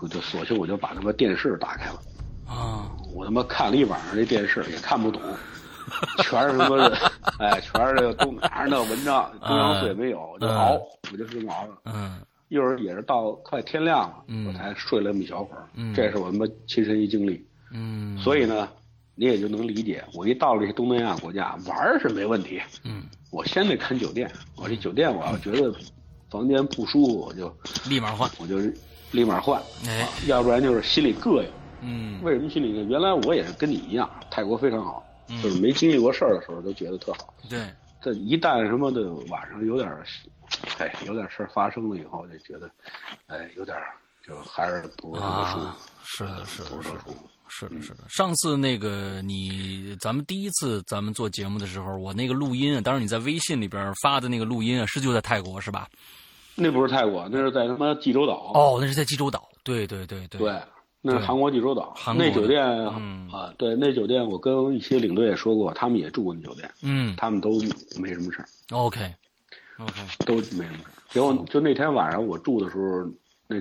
[0.02, 2.00] 我就索性我就把他妈电视打开了
[2.48, 2.90] 啊！
[3.14, 5.22] 我他妈看了一晚上这电视，也看不懂。
[6.24, 6.92] 全是什么？
[7.40, 10.80] 哎，全是这个东哪儿那文章，中央四也没有，就熬，
[11.12, 11.78] 我就这么熬了。
[11.86, 12.20] 嗯，
[12.52, 15.64] 一会儿也是到快天亮了，我才睡了那么一小会儿。
[15.74, 17.42] 嗯，这是我他妈亲身一经历。
[17.72, 18.68] 嗯，所以呢，
[19.16, 22.62] 你也就能理解，我一到了这些东南亚国家玩是没问题。
[22.84, 25.74] 嗯，我先得看酒店，我这酒店我要觉得
[26.30, 27.50] 房间不舒服，我就
[27.90, 28.58] 立马换，我就
[29.14, 29.62] 立马换。
[29.88, 31.50] 哎，要不然就是心里膈应。
[31.84, 32.90] 嗯，为什么心里膈应？
[32.90, 35.02] 原来我也是跟你一样，泰国非常好。
[35.42, 37.34] 就是没经历过事儿的时候，都觉得特好。
[37.50, 37.66] 对，
[38.02, 39.90] 这一旦什么的晚上有点，
[40.80, 42.70] 哎，有点事儿发生了以后，就觉得，
[43.28, 43.78] 哎，有点
[44.26, 45.90] 就还是不是特别舒服。
[46.04, 46.90] 是的，是的，不是
[47.70, 48.04] 的，是的。
[48.10, 55.88] 上次那个你，咱们第一次咱们做节目的时候，我那个录音啊，当时你在微信里边发的那个录音啊，是就在泰国是吧？
[56.56, 58.52] 那不是泰国，那是在他妈济州岛。
[58.54, 59.48] 哦，那是在济州岛。
[59.64, 60.40] 对对对对。
[60.40, 60.62] 对。
[61.04, 67.60] 那是韩国济州岛，那酒店啊，对，那酒店我跟一些领队也说过，他们也住过那酒店，嗯，他们都
[68.00, 68.46] 没什么事儿。
[68.70, 69.94] OK，OK，
[70.26, 70.92] 都没什么事儿。
[71.10, 73.12] 结果就那天晚上我住的时候，
[73.48, 73.58] 那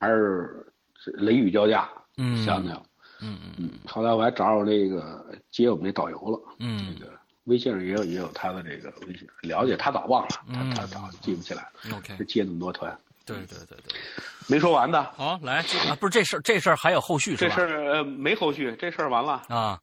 [0.00, 0.66] 还是
[1.14, 2.74] 雷雨交加，嗯，想想，
[3.20, 3.70] 嗯嗯嗯。
[3.86, 7.12] 后来我还找我那个接我们那导游了，嗯，那个
[7.44, 11.96] 微信上也有也有他的这个微信，了解他早忘了，他他早记不起来了。
[11.96, 12.98] OK，接那么多团。
[13.36, 13.94] 对对对对，
[14.48, 15.02] 没说完的。
[15.16, 17.54] 好，来啊，不是这事儿，这事儿还有后续是吧？
[17.56, 19.80] 这事儿呃没后续，这事儿完了啊。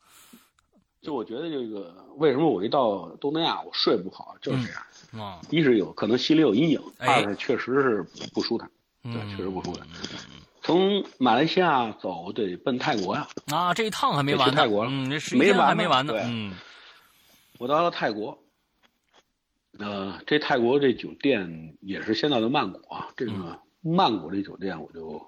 [1.01, 5.39] 就我觉得这个，为什么我一到东南亚我睡不好，就是这样啊。
[5.49, 8.69] 一是有可能心里有阴影，二是确实是不舒坦，
[9.03, 9.87] 对，确实不舒坦。
[10.63, 13.25] 从马来西亚走得奔泰国呀。
[13.51, 14.51] 啊，这一趟还没完呢。
[14.51, 16.13] 去泰国了，嗯，这时间还没完呢。
[16.25, 16.53] 嗯，
[17.57, 18.37] 我到了泰国。
[19.79, 23.09] 呃，这泰国这酒店也是先到的曼谷啊。
[23.15, 25.21] 这个曼谷这酒店，我就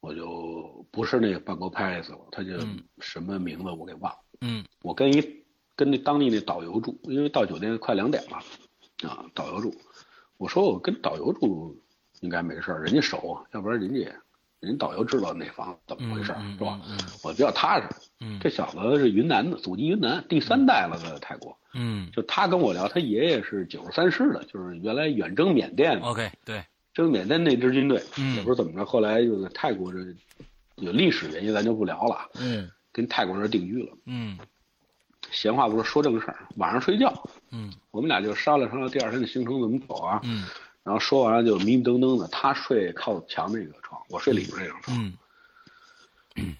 [0.00, 2.58] 我就不是那个半 a 拍 a 了，他就
[3.00, 4.18] 什么名字我给忘了。
[4.40, 5.42] 嗯，我跟一
[5.76, 9.74] 跟那当地那导游住，因为到酒店快两点了，啊，导游住。
[10.36, 11.76] 我说我跟导游住
[12.20, 14.10] 应该没事人家熟，要不然人家
[14.60, 16.80] 人导游知道那房怎么回事是吧？
[17.22, 17.88] 我比较踏实。
[18.20, 21.56] 嗯，这小子是云南的，祖籍云南，第三代了在泰国。
[21.74, 25.98] 嗯，就他跟我聊，他爷爷是九十三师的，就是原来远征缅甸。
[26.00, 29.98] OK，对，征缅甸那支军队，嗯，也不知道怎么着，后来就在泰国这
[30.76, 32.28] 有历史原因，咱就不聊了。
[32.40, 33.96] 嗯，跟泰国人定居了。
[34.06, 34.38] 嗯，
[35.30, 36.46] 闲话不说，说正事儿。
[36.56, 40.20] 晚上睡觉，嗯，我们俩就商量商量第二天的行程怎么走啊。
[40.24, 40.46] 嗯，
[40.82, 44.98] 然后说完了就迷迷瞪瞪的，他睡靠墙那个床，我睡里边那张床。
[44.98, 45.12] 嗯，
[46.36, 46.56] 嗯。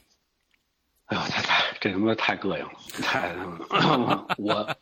[1.13, 2.71] 哎呦，太太，这他妈太膈应了！
[3.03, 3.35] 太
[3.69, 4.77] 他妈，我，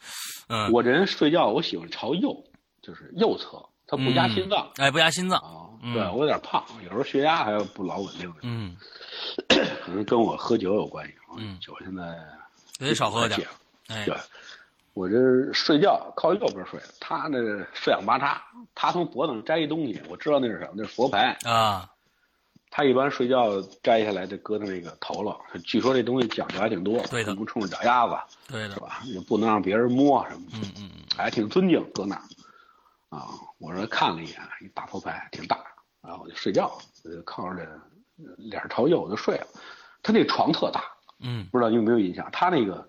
[0.48, 2.32] 嗯，我这人睡觉我喜欢朝右，
[2.82, 4.70] 就是右侧，它不压心脏。
[4.76, 5.66] 哎，不压心脏啊！
[5.94, 8.32] 对我有点胖，有时候血压还不老稳定。
[8.42, 8.76] 嗯，
[9.48, 11.14] 可能跟我喝酒有关系。
[11.36, 12.02] 嗯，酒现在
[12.78, 13.48] 得少喝点。
[13.88, 14.14] 哎，对，
[14.94, 15.16] 我这
[15.52, 17.38] 睡觉靠右边睡，他那
[17.74, 18.40] 四仰八叉，
[18.74, 21.88] 他从脖子上摘一东西，我知道那是什么，那是佛牌啊。
[22.70, 28.16] 他一般睡觉摘下来就搁在那个头了，据说这东西讲究还挺多，对的，不冲着脚丫子，
[28.48, 29.00] 对的，是吧？
[29.04, 32.22] 也不能让别人摸什么，嗯嗯嗯，还挺尊敬，搁那儿。
[33.08, 33.26] 啊，
[33.58, 35.58] 我说看了一眼，一大头牌，挺大，
[36.00, 39.46] 然后我就睡觉，我就靠着这脸朝右我就睡了。
[40.00, 40.84] 他那床特大，
[41.18, 42.28] 嗯，不知道你有没有印象？
[42.30, 42.88] 他那个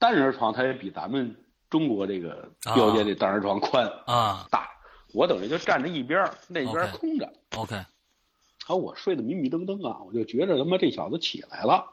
[0.00, 1.36] 单人床，他也比咱们
[1.68, 4.68] 中国这个标间这单人床宽啊大。
[5.14, 7.32] 我等于就站着一边，那边空着。
[7.56, 7.76] OK。
[8.70, 11.84] 然后我睡得迷迷瞪瞪啊，我就觉着他妈这小子起来了，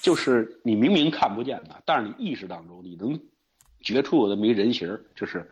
[0.00, 3.18] 就是你明明看不见他，但是你意识当中你能
[3.80, 5.50] 觉出有这么一人形就是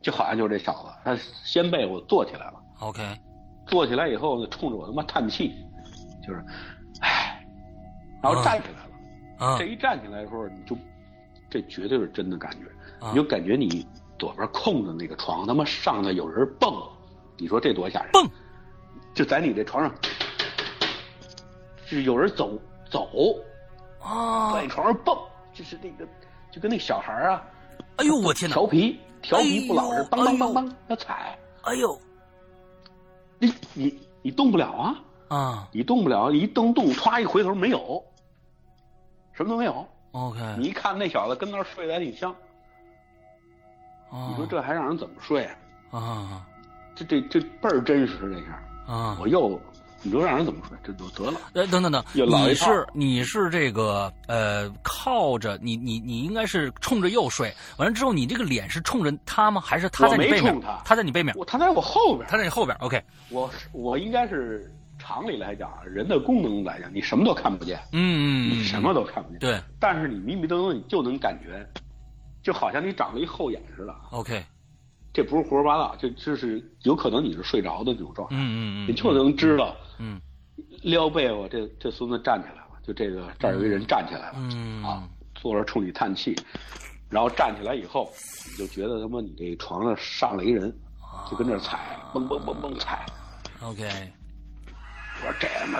[0.00, 2.62] 就好像就是这小子，他掀被我坐起来了。
[2.82, 3.02] OK，
[3.66, 5.52] 坐起来以后呢，冲着我他妈叹气，
[6.24, 6.40] 就是
[7.00, 7.44] 唉，
[8.22, 8.90] 然后站起来了。
[9.44, 10.78] 啊，这一站起来的时候，你就
[11.50, 13.84] 这绝对是真的感觉，你就感觉你
[14.20, 16.72] 左边空的那个床他妈上头有人蹦，
[17.36, 18.12] 你说这多吓人？
[18.12, 18.24] 蹦。
[19.14, 19.94] 就在你这床上，
[21.86, 22.58] 是有人走
[22.90, 23.08] 走，
[24.00, 25.16] 啊，在你床上蹦，
[25.52, 26.04] 就是那个，
[26.50, 27.42] 就跟那小孩啊，
[27.96, 31.96] 哎呦我天哪，调皮调皮不老实，梆梆梆梆要踩，哎呦，
[33.38, 34.96] 你你你动不了啊，
[35.28, 38.04] 啊，你动不了，一蹬动，歘一回头没有，
[39.32, 39.86] 什么都没有。
[40.10, 42.34] OK，你一看那小子跟那儿睡得还挺香，
[44.10, 44.28] 啊。
[44.30, 46.00] 你说这还让人怎么睡啊？
[46.00, 46.46] 啊。
[46.96, 49.16] 这这这倍儿真实这下，啊！
[49.20, 49.60] 我又
[50.02, 50.76] 你说让人怎么睡？
[50.84, 51.40] 这就得了。
[51.54, 59.60] 呃，等等等，你是你是这个呃，靠着你你你应该是冲着右睡，完了之后你这个脸是冲着他吗？
[59.60, 60.94] 还是他在你背面冲他？
[60.94, 62.76] 在你背面，我他在我后边，他在你后边。
[62.80, 69.38] OK，我我应该是常理来讲，人的功能来讲，你什么都看不见，嗯嗯嗯，你什么都看不见。
[69.38, 71.66] 对但是你迷迷瞪瞪，你就能感觉，
[72.42, 73.96] 就好像你长了一后眼似的。
[74.10, 74.44] ，OK，
[75.14, 79.74] 这不是胡说八道，这这是有可能你是睡着的那种状态，嗯嗯嗯，你就能知道。
[79.98, 80.20] 嗯
[80.82, 86.36] 撩被窝，这这孙子站起来了，就这个这儿有一人站起来了，嗯啊，坐着冲你叹气，
[87.08, 88.12] 然后站起来以后，
[88.50, 90.70] 你就觉得他妈你这床上上了一人，
[91.30, 93.06] 就跟这踩，蹦蹦蹦蹦踩。
[93.62, 93.88] ，OK，
[95.26, 95.78] 我说这他妈，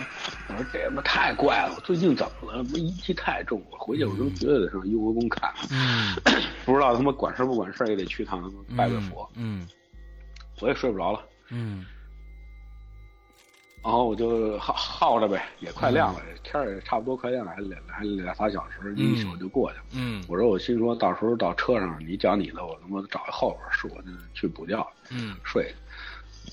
[0.49, 2.63] 我说这他妈太怪了，我最近怎么了？
[2.65, 5.69] 不阴气太重了，回去我就绝对得上雍和宫看看。
[5.71, 6.17] 嗯
[6.65, 9.69] 不知道他妈管事不管事也得去趟拜拜佛，嗯
[10.61, 11.21] 我也睡不着了。
[11.51, 11.85] 嗯
[13.83, 19.85] 然后我就耗耗着呗，也快亮了，天儿也差不多快亮了，还两还俩仨小时，一宿就过去了。
[19.93, 24.03] 嗯我说我心说到时候到车上，你讲你的，我他妈找一后边儿，是我
[24.33, 24.75] 去补觉
[25.11, 25.71] 嗯睡。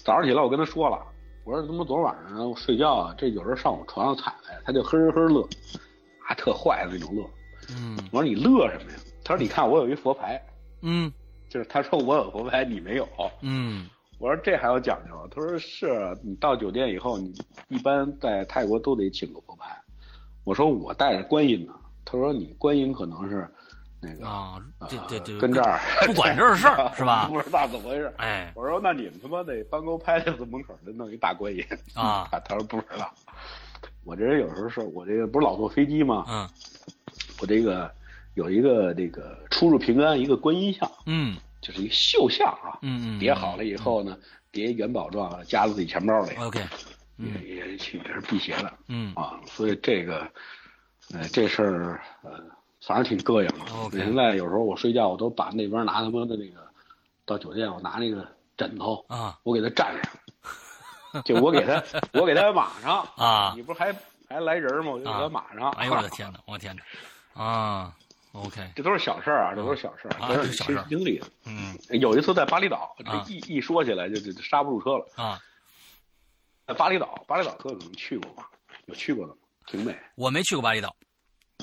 [0.04, 1.02] 早上起来我跟他说了，
[1.44, 5.42] 我说他妈昨晚上睡觉啊，这有人上我床上踩来，他就呵呵乐，
[6.28, 7.24] 啊特坏的那种乐。
[7.70, 8.98] 嗯我说你乐什么呀？
[9.24, 10.42] 他说你看我有一佛牌，
[10.82, 11.12] 嗯
[11.50, 13.08] 就是他说我有佛牌，你没有。
[13.42, 13.88] 嗯
[14.20, 15.28] 我说这还有讲究？
[15.32, 17.34] 他说是啊你到酒店以后，你
[17.70, 19.76] 一般在泰国都得请个佛牌。
[20.44, 21.74] 我说我带着观音呢。
[22.06, 23.48] 他说你观音可能是
[24.02, 24.60] 那个啊，
[24.90, 27.28] 这这这跟这儿不管这事儿 是吧？
[27.30, 28.12] 不知道怎么回事。
[28.18, 33.14] 哎我说那你们他妈得班沟拍子门口就弄一大观音啊 他他说不知道。
[34.04, 36.26] 我这人有时候是我这个不是老坐飞机吗？
[36.28, 36.50] 嗯
[37.40, 37.92] 我这个
[38.36, 42.78] 有一个这个出入平安一个观音像，嗯就是一个绣像啊。
[42.82, 44.18] 嗯嗯，叠好了以后呢，
[44.52, 46.60] 叠元宝状，夹在自己钱包里，，OK，
[47.18, 49.40] 也也其实是辟邪的嗯啊。
[49.46, 50.28] 所以这个，
[51.14, 52.32] 呃，这事儿呃，
[52.86, 53.74] 反正挺膈应的。
[53.76, 56.68] OK 现在有时候我睡觉，我都把那边拿他妈的那个，
[57.26, 59.94] 到酒店我拿那个枕头，啊我给他站
[61.12, 61.84] 上，就我给他，
[62.20, 63.94] 我给他码上啊你不是还
[64.28, 64.92] 还来人吗？
[64.92, 65.70] 我就给他码上。
[65.72, 67.94] 哎呦我的天哪，我天哪，啊
[68.34, 71.28] ，OK，这都是小事儿啊，这都是小事儿，啊都这是小事儿亲身经历的。
[71.46, 75.06] 嗯有一次在巴厘岛，啊这一一说起来就就就刹不住车了。
[75.16, 75.40] 啊，
[76.66, 78.44] 在巴厘岛，巴厘岛各位可能去过吗？
[78.86, 79.38] 有去过的吗？
[79.68, 80.96] 挺美，我没去过巴厘岛，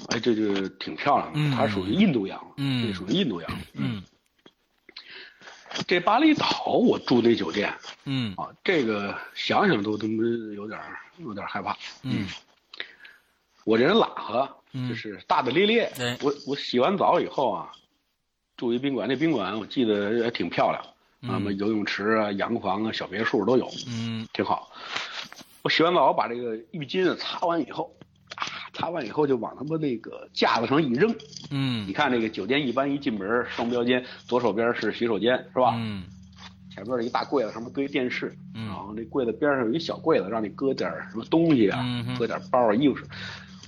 [0.08, 1.38] 哎，这就挺漂亮的。
[1.38, 3.50] 嗯它属于印度洋，嗯这属于印度洋。
[3.74, 4.02] 嗯
[5.86, 7.72] 这巴厘岛我住那酒店
[8.04, 10.22] 嗯啊，这个想想都他妈
[10.54, 11.76] 有点儿有点儿害怕。
[12.02, 12.26] 嗯
[13.64, 15.92] 我这人懒和，嗯就是大大咧咧。
[15.94, 17.70] 对我我洗完澡以后啊，
[18.56, 20.82] 住一宾馆，那宾馆我记得也挺漂亮，
[21.20, 24.72] 嗯啊什么游泳池啊、洋房啊、小别墅都有，嗯挺好。
[25.60, 28.07] 我洗完澡，我把这个浴巾啊擦完以后，啊，
[28.78, 31.12] 擦完以后就往他们那个架子上一扔。
[31.50, 35.74] 嗯你看那个酒店一般一进门，双标间，左手边是洗手间，是吧？
[35.76, 36.04] 嗯
[36.70, 43.04] 前面有一大柜子，上面搁一电视，嗯然后那柜子边上有一小柜子，让你搁点什么东西啊，嗯搁点包啊、衣服。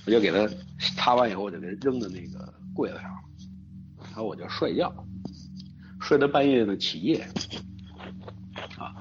[0.05, 0.49] 我就给他
[0.95, 3.11] 擦完以后，我就给它扔到那个柜子上，
[4.01, 4.91] 然后我就睡觉，
[5.99, 7.27] 睡到半夜呢起夜，
[8.77, 8.95] 啊，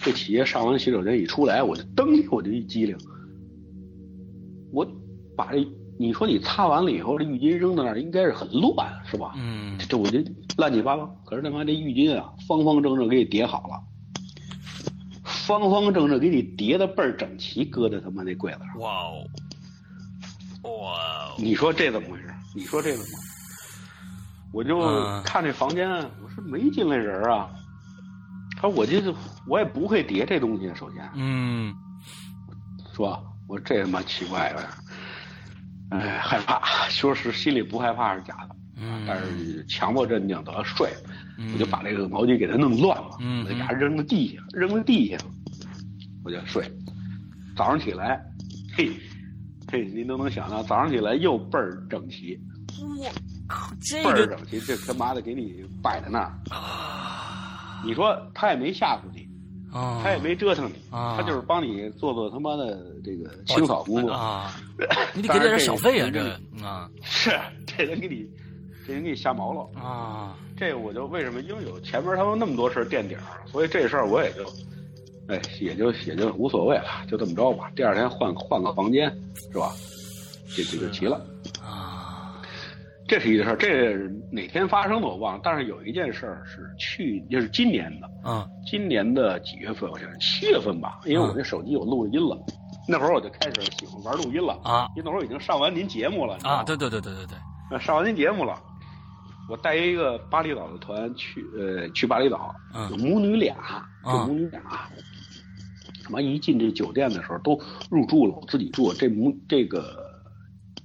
[0.00, 3.09] 这起夜上完洗手间一出来，我就噔，我就一激灵，我
[5.40, 5.66] 把这
[5.98, 9.32] 你说你擦完了以后，这浴巾扔到那儿应该是很乱，是吧？
[9.36, 10.18] 嗯这我就
[10.58, 11.06] 乱七八糟。
[11.24, 13.80] 可是他妈这浴巾啊，方方正正给你叠好了，
[15.24, 18.78] 方方正正给你叠的倍儿整齐，搁在他妈那柜子上。
[18.80, 19.24] 哇哦
[20.62, 20.70] 哇
[21.30, 22.34] 哦你说这怎么回事？
[22.54, 23.18] 你说这怎么？
[24.52, 25.88] 我就嗯看这房间，
[26.22, 27.48] 我说没进来人啊。
[28.56, 29.02] 他说我这
[29.46, 31.74] 我也不会叠这东西，首先嗯
[32.94, 33.22] 是吧？
[33.48, 34.62] 我说这他妈奇怪了，
[35.90, 36.60] 哎，害怕。
[36.90, 40.88] 说是心里不害怕是假的，嗯但是强迫镇定得了睡。
[41.38, 45.16] 嗯我就把这个毛巾给它弄乱了，嗯我就给它扔到地下，扔到地下，
[46.24, 46.70] 我就睡。
[47.56, 48.20] 早上起来，
[48.76, 48.90] 嘿，
[49.70, 52.38] 嘿，您都能想到，早上起来又倍儿整齐，
[52.82, 53.10] 我
[53.48, 56.32] 靠这倍儿整齐，这他妈的给你摆在那儿。
[56.50, 59.26] 啊你说他也没吓唬你，
[59.72, 64.12] 啊他也没折腾你，啊他就是帮你做做他妈的这个清扫工作。
[64.12, 64.56] 啊，
[65.14, 67.30] 你得给点小费啊，这个啊是，
[67.66, 68.26] 这人给你，
[68.86, 69.80] 这人给你瞎毛了。
[69.80, 71.40] 啊这我就为什么？
[71.40, 74.44] 因为有前面他们那么多事儿垫底儿，所以这事儿我也就，
[75.28, 77.70] 哎，也就也就无所谓了，就这么着吧。
[77.74, 79.10] 第二天换换个房间，
[79.52, 79.72] 是吧？
[80.54, 81.24] 这这就齐了。
[83.10, 83.96] 啊这是一个事儿，这
[84.30, 89.90] 哪天发生的我忘了，但是有一件事儿是去，就是今年的，嗯今年的几月份？
[89.90, 92.38] 我想想，七月份吧，因为我这手机有录音了，
[92.86, 97.36] 那会儿我就开始喜欢玩录音了，啊因为那会儿已经上完您节目了，啊，对对对对对对，
[97.72, 98.56] 呃上完您节目了，
[99.48, 103.56] 我带一个巴厘岛的团去，呃，去巴厘岛，嗯母女俩，
[104.04, 104.62] 母女俩，
[106.04, 110.08] 他妈一进这酒店的时候都入住了，我自己住，这母这个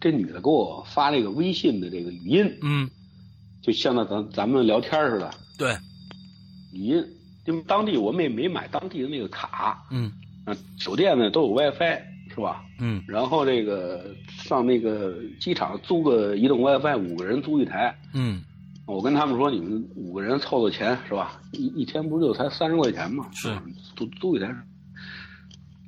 [0.05, 2.87] 这女的给我发这个微信的这个语音，嗯
[3.63, 5.75] 就像那咱咱们聊天似的对，
[6.71, 7.03] 语音，
[7.47, 10.11] 因为当地我们也没买当地的那个卡，嗯
[10.45, 12.63] 啊，酒店呢都有 WiFi 是吧？
[12.79, 17.97] 嗯然后这个上那个机场租个移动 WiFi，五个人租一台。
[18.13, 18.43] 嗯
[18.85, 21.41] 我跟他们说，你们五个人凑凑钱是吧？
[21.51, 23.27] 一一天不就才三十块钱嘛？
[23.33, 23.51] 是
[23.95, 24.55] 租租一台，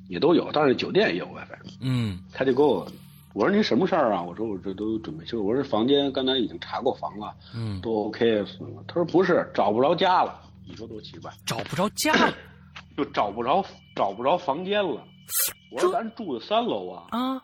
[0.09, 1.59] 也都有，但是酒店也有 WiFi。
[1.81, 2.91] 嗯他就给我，
[3.37, 4.23] 我说您什么事儿啊？
[4.23, 8.43] 我说我这都准备修，我说房间刚才已经查过房了，嗯，都 OK。
[8.87, 10.41] 他说不是，找不着家了。
[10.67, 12.33] 你说多奇怪，找不着家了
[12.97, 13.63] 就找不着
[13.95, 15.03] 找不着房间了。
[15.71, 17.43] 我说咱住的三楼啊，啊，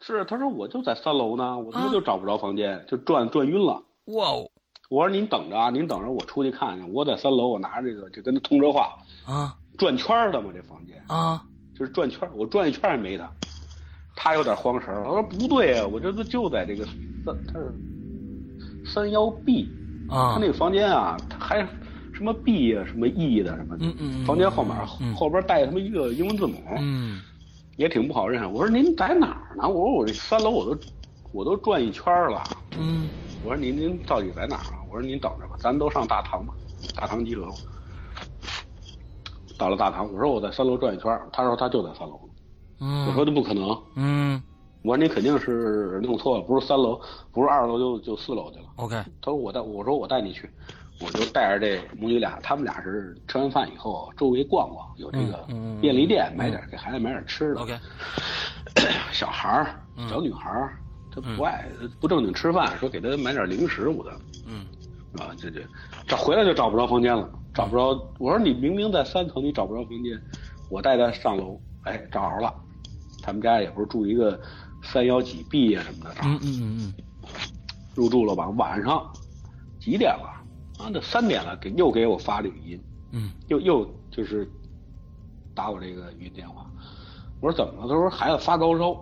[0.00, 3.82] 是，他说我就在三楼呢，我他妈啊就找不着房间，就转转晕了。
[4.06, 4.50] 哇哦
[4.88, 6.90] 我说您等着啊，您等着，我出去看看。
[6.90, 11.44] 我在三楼，我拿着这个就跟他通着话，啊转圈儿的嘛，这房间啊
[11.78, 13.30] 就是转圈儿，我转一圈儿也没他。
[14.14, 16.84] 他有点慌神儿，他说不对啊，我这不就在这个
[17.24, 17.74] 三，他是
[18.84, 19.68] 三幺 B，
[20.08, 21.58] 啊他那个房间啊，他还
[22.12, 27.20] 什么 B 啊，什么 E 的什么的，嗯嗯嗯房间号码嗯后边带他妈一个英文字母，嗯
[27.76, 28.52] 也挺不好认。
[28.52, 29.68] 我说您在哪儿呢？
[29.68, 30.80] 我说我这三楼我都
[31.32, 32.42] 我都转一圈了。
[32.78, 33.08] 嗯
[33.44, 34.78] 我说您您到底在哪儿啊？
[34.90, 36.52] 我说您等着吧，咱都上大堂吧，
[36.94, 37.48] 大堂集合。
[39.58, 42.20] 到了大堂，我说我在三楼转一圈儿，他说他就在三楼。
[42.82, 44.42] 嗯，我说这不可能，嗯
[44.82, 48.64] 我说你肯定是弄错了，不是三楼，不是二楼就就四楼去了。
[48.76, 50.50] OK 他说我带，我说我带你去，
[51.00, 55.46] 我就带着这母女俩，他们俩是吃完饭以后周围逛逛，有这个
[55.80, 57.60] 便利店买点给孩子买点吃的。
[57.60, 57.78] OK
[59.12, 60.76] 小孩儿、嗯小女孩儿，
[61.14, 61.68] 他不爱
[62.00, 64.10] 不正经吃饭，说给她买点零食我的。
[64.46, 64.66] 嗯
[65.18, 65.60] 啊，这这
[66.08, 67.90] 找回来就找不着房间了，找不着。
[68.18, 70.20] 我说你明明在三层，你找不着房间，
[70.68, 72.52] 我带她上楼，哎，找着了。
[73.22, 74.38] 他们家也不是住一个
[74.82, 76.94] 三幺几 B 啊什么的，嗯嗯嗯
[77.94, 78.48] 入住了吧？
[78.50, 79.08] 晚上
[79.78, 80.28] 几点了？
[80.78, 82.82] 啊，那三点了，给又给我发了语音，
[83.12, 84.50] 嗯又又就是
[85.54, 86.66] 打我这个语音电话。
[87.40, 87.88] 我说怎么了？
[87.88, 88.96] 他说孩子发高烧。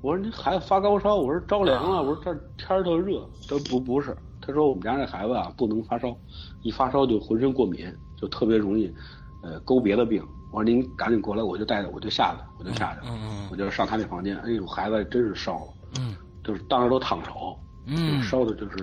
[0.00, 3.20] 我说你孩子发高烧，我说着凉了，我说这天儿特热。
[3.48, 6.16] 他说不不是，他说我们家这孩子啊不能发烧，
[6.62, 8.94] 一发烧就浑身过敏，就特别容易
[9.42, 10.24] 呃勾别的病。
[10.50, 14.36] 我说您赶紧过来，我就带着我就下去，我就下去了，嗯嗯我就上他那房间。
[14.38, 18.76] 哎呦，孩子真是烧了，嗯就是当时都烫手，嗯烧的就是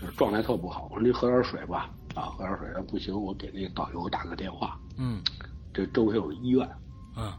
[0.00, 0.88] 就是状态特不好。
[0.90, 5.22] 我说您喝点水吧，啊，喝点水，不行我给那个导游打个电话，嗯
[5.72, 6.68] 这周围有医院，
[7.16, 7.32] 嗯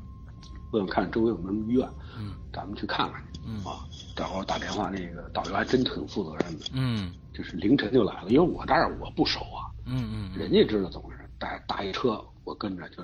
[0.71, 3.39] 问问看周围有没有医院，嗯咱们去看看去。
[3.49, 3.79] 嗯啊，
[4.15, 13.03] 导游打电话，那个导游还真挺负责任的，嗯就是凌晨就来了，因为我这儿我不熟啊，嗯嗯人家知道怎么回事，打打一车，我跟着就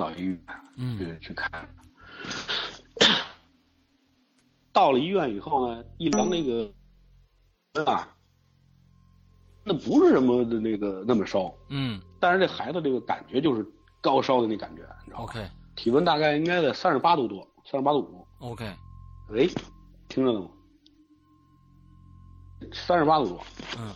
[0.00, 0.40] 到医院
[0.76, 1.50] 嗯去去看。
[4.72, 6.72] 到了医院以后呢，一量那个
[7.84, 8.08] 啊，
[9.64, 13.66] 那不是什么的那个那么烧，嗯但是这孩子这个感觉就是
[14.00, 18.26] 高烧的那感觉，你知道吗？OK 体温大概应该在三十八度多，三十八度五。
[18.40, 18.72] OK
[19.30, 19.48] 喂，
[20.08, 20.48] 听着了吗？
[22.72, 23.40] 三十八度多。
[23.78, 23.92] 嗯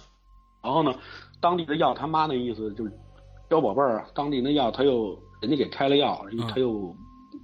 [0.63, 0.95] 然后呢，
[1.41, 2.93] 当地的药他妈那意思就是，
[3.51, 5.15] 小宝贝儿啊，当地那药他又
[5.45, 6.97] 人家给开了药，嗯他又，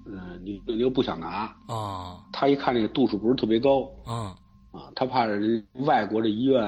[0.07, 4.35] 呃，你你又不想拿，啊他一看这个度数不是特别高嗯
[4.73, 6.63] 啊，他怕人外国的医院，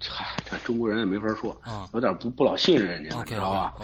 [0.00, 3.74] 嗨，这中国人也没法说，啊有点不不老信任人家，你知道吧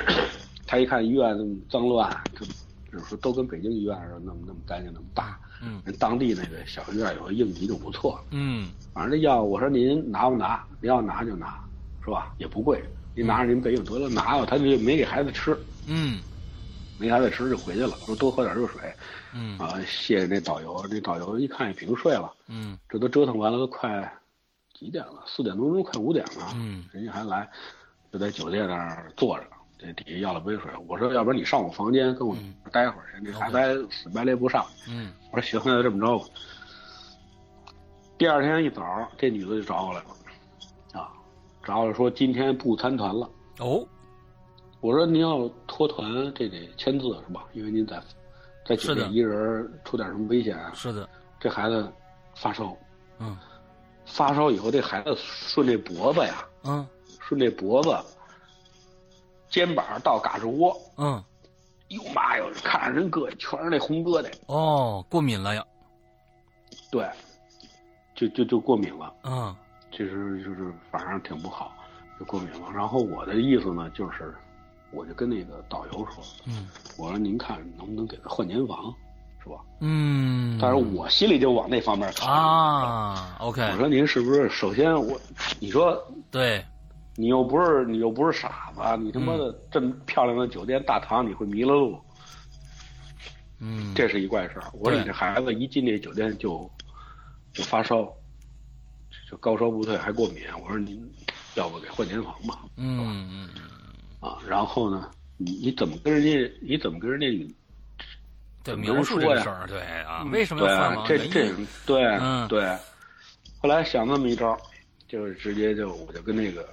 [0.68, 2.44] 他一看医院那么脏乱，就
[2.92, 8.20] 就是说都跟北京医院似的，那么那么干净那么大，嗯人当地那个小医院有个应急就不错了。
[8.32, 10.62] 嗯反正这药，我说您拿不拿？
[10.82, 11.58] 您要拿就拿，
[12.04, 12.34] 是吧？
[12.36, 12.82] 也不贵，
[13.14, 15.56] 您拿着您备用得了，拿了他就没给孩子吃，
[15.90, 16.20] 嗯
[16.98, 18.80] 没给孩子吃就回去了，说多喝点热水
[19.34, 19.74] 嗯啊。
[19.86, 24.10] 谢谢那导游，那导游一看也平睡了，嗯这都折腾完了，都快
[24.72, 25.24] 几点了？
[25.26, 27.48] 四点多钟，快五点了，嗯人家还来，
[28.12, 29.44] 就在酒店那儿坐着。
[29.78, 32.36] 这底下要了杯水，我说要不然你上我房间跟我
[32.70, 34.66] 待会儿去，那孩子还死白赖不上。
[34.86, 36.24] 嗯我说行，那就这么着吧。
[38.18, 41.08] 第二天一早，这女的就找我来了，啊，
[41.64, 43.30] 找我说今天不参团了。
[43.60, 43.88] 哦
[44.80, 47.44] 我说您要脱团，这得签字是吧？
[47.52, 48.02] 因为您在
[48.66, 51.08] 在酒店一人出点什么危险，是的
[51.38, 51.90] 这孩子
[52.34, 52.76] 发烧，
[53.18, 53.36] 嗯
[54.06, 56.86] 发烧以后，这孩子顺这脖子呀，嗯
[57.20, 57.96] 顺这脖子、
[59.48, 61.22] 肩膀到嘎吱窝，嗯，
[61.88, 64.32] 哟妈哟，看着人膈应，全是那红疙瘩。
[64.46, 65.64] 哦，过敏了呀，
[66.90, 67.08] 对，
[68.14, 69.12] 就就就过敏了。
[69.24, 69.54] 嗯
[69.92, 71.72] 其实就是反正挺不好，
[72.18, 72.70] 就过敏了。
[72.72, 74.32] 然后我的意思呢，就是
[74.92, 78.94] 我就跟那个导游说，嗯我说您看能不能给他换间房，
[79.42, 79.56] 是吧？
[79.80, 82.32] 嗯，但是我心里就往那方面考虑。
[82.32, 85.18] 啊，OK，我说您是不是首先我，
[85.58, 85.96] 你说
[86.30, 86.64] 对，
[87.16, 91.98] 你又不是你又不是傻子，你他妈的这么漂亮的酒店大堂你会迷了路，
[93.60, 94.64] 嗯，这是一怪事儿。
[94.72, 96.68] 我说你这孩子一进这酒店就
[97.52, 98.12] 就发烧，
[99.30, 101.00] 就高烧不退还过敏，我说您
[101.54, 102.58] 要不给换间房吧？
[102.76, 103.50] 嗯嗯
[104.20, 107.26] 啊，然后呢，你你怎么跟人家你怎么跟人家
[108.62, 111.50] 对，怎么描述这事儿，对啊，为什么对要换这这
[111.86, 112.76] 对、嗯对。
[113.62, 114.56] 后来想那么一招，
[115.08, 116.68] 就是直接就我就跟那个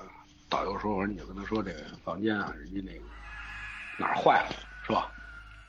[0.50, 3.04] 导游说，我说你就跟他说这个房间啊，人家那个
[3.98, 5.12] 哪儿坏了是吧？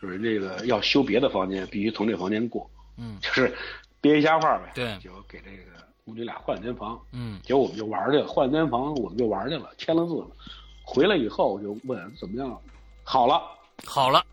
[0.01, 3.53] 就是人这个要修别的房间，必须从这房间过，嗯就是
[4.01, 4.70] 憋一瞎话呗。
[4.74, 10.29] 对就给这个母女俩换间房，嗯结果我们就玩去了，换间房我们就玩去了，签了字了。
[10.91, 12.59] 回来以后我就问怎么样，
[13.05, 13.43] 好了。
[13.84, 14.24] 好了，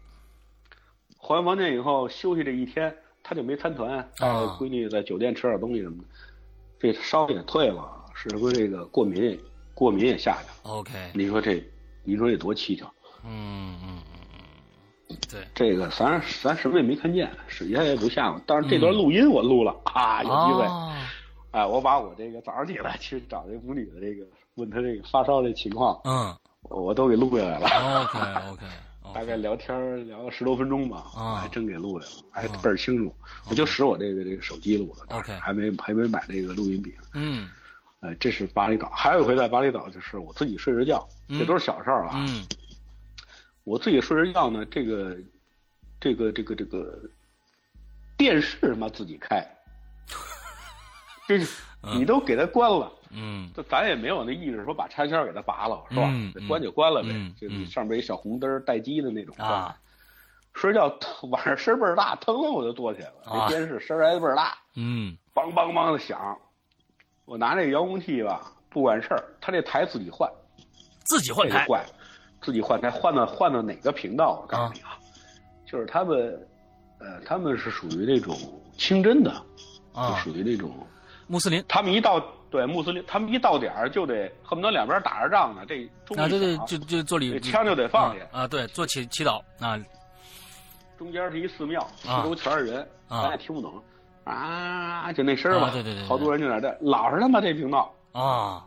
[1.18, 6.06] 还完房间以后休息这一天，他就没参团，带着闺女在酒店吃点东西什么的，
[6.80, 7.84] 这烧也退了，
[8.14, 9.38] 是不是这个过敏
[9.74, 11.62] 过敏也下去了？OK，你说这，
[12.06, 12.90] 你说这多蹊跷？
[13.26, 14.20] 嗯嗯嗯
[15.10, 18.42] 嗯，对，这个咱咱什么也没看见，水下也不下嘛。
[18.48, 20.94] 但是这段录音我录了、啊，有机会，哦
[21.52, 24.26] 哎，我把我这个早上起来去找这母女的这个
[24.56, 26.36] 问她这个发烧的情况，嗯
[26.70, 28.04] 我都给录下来了。
[28.10, 28.66] OK OK，
[29.14, 33.16] 大概聊天儿聊了十多分钟吧，啊还真给录下来了，还倍儿清楚。
[33.50, 36.96] 我就使我这个这个手机录的 OK 还没还没买这个录音笔。
[37.14, 37.50] 嗯
[38.02, 42.12] 呃，这是巴厘岛，还有一回在巴厘岛，就是我自己睡着觉，嗯这都是小事儿了。
[42.12, 42.26] 啊。
[42.28, 42.46] 嗯
[43.64, 45.18] 我自己睡着觉呢，这个
[46.00, 47.00] 这个这个这个
[48.16, 49.44] 电视他妈自己开，
[51.28, 51.64] 这是
[51.94, 52.92] 你都给它关了。
[53.18, 56.04] 嗯这咱也没有那意识说把插销给它拔了，是吧？
[56.12, 59.36] 嗯关就关了呗，嗯就嗯上边一小红灯儿待机的那种。
[59.38, 59.76] 啊
[60.54, 60.88] 睡觉
[61.32, 63.16] 晚上声儿倍儿大，腾了我就坐起来了。
[63.26, 66.38] 啊这电视声儿还倍儿大，嗯梆梆梆的响。
[67.26, 70.30] 我拿那个遥控器吧，不管事儿，它这台自己换，
[71.04, 71.68] 自己换台
[72.42, 74.40] 自己换台换到换到哪个频道？
[74.42, 74.98] 我告诉你啊，
[75.66, 76.48] 就是他们，
[77.00, 78.34] 呃，他们是属于那种
[78.78, 79.32] 清真的，
[79.94, 80.72] 就啊，属于那种，
[81.28, 81.64] 穆斯林。
[81.68, 82.20] 他们一到
[82.50, 88.24] 对穆斯林，他们一到点儿就得恨不得两边打着仗呢，这中啊，一对对，就就做礼枪就得放下。
[88.32, 89.80] 啊，啊对，做祈祈祷啊。
[90.98, 93.24] 中间是一寺庙，四啊周全是人，啊。
[93.24, 93.74] 咱也听不懂。
[94.24, 96.08] 啊，就那声儿吧，啊对对对对。
[96.08, 97.94] 好多人就在这，老是他妈这频道。
[98.12, 98.66] 啊。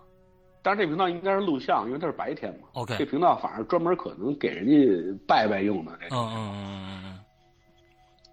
[0.61, 2.69] 但是这频道应该是录像，因为这是白天嘛。
[2.75, 5.93] ，OK，这频道反而专门可能给人家拜拜用的。
[6.01, 7.18] 这嗯嗯嗯嗯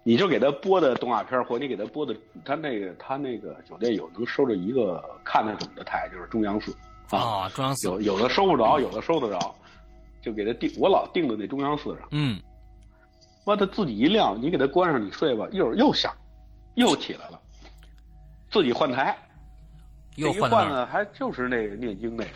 [0.06, 6.72] 你就给他播的动画片，或者你给他播的，他那个他那个酒店有能收着一个看得懂的台，就是中央四
[7.10, 9.52] 嗯啊，中央四有有的收不着，有的收得着，
[10.22, 12.06] 就给他定，我老定的那中央四上。
[12.12, 12.40] 嗯
[13.44, 16.14] 妈，他自己一亮，你给他关上，你睡吧，一会儿又响，
[16.76, 17.40] 又起来了，
[18.48, 19.18] 自己换台，
[20.14, 22.30] 又换到那儿换呢，还就是那个念经那个，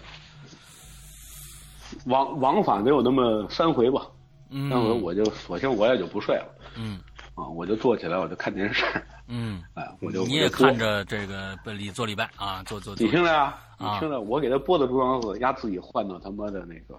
[2.06, 4.04] 往往返得有那么三回吧。
[4.52, 6.46] 嗯三回我就索性我也就不睡了
[6.76, 6.98] 嗯
[7.41, 8.84] 啊，我就坐起来我就看电视，
[9.28, 16.99] 嗯， 哎，我就你也看着这个礼做礼拜啊，做做做你听着啊，你啊听着，我给他播的中央四，丫自己换到他妈的那个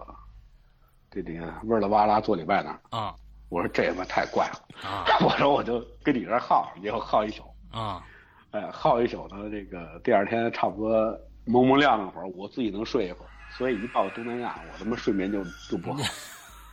[1.12, 3.14] 这这个味儿了哇啦做礼拜那儿，啊。
[3.50, 5.06] 我说这他妈太怪了，啊。
[5.22, 8.02] 我说我就跟你这儿耗，结果耗一宿，啊。
[8.52, 16.00] 哎，耗一宿呢，这个第二天差不多蒙蒙亮那会儿，我自己能睡一会儿，所以一到东南亚，我他妈睡眠就就不好，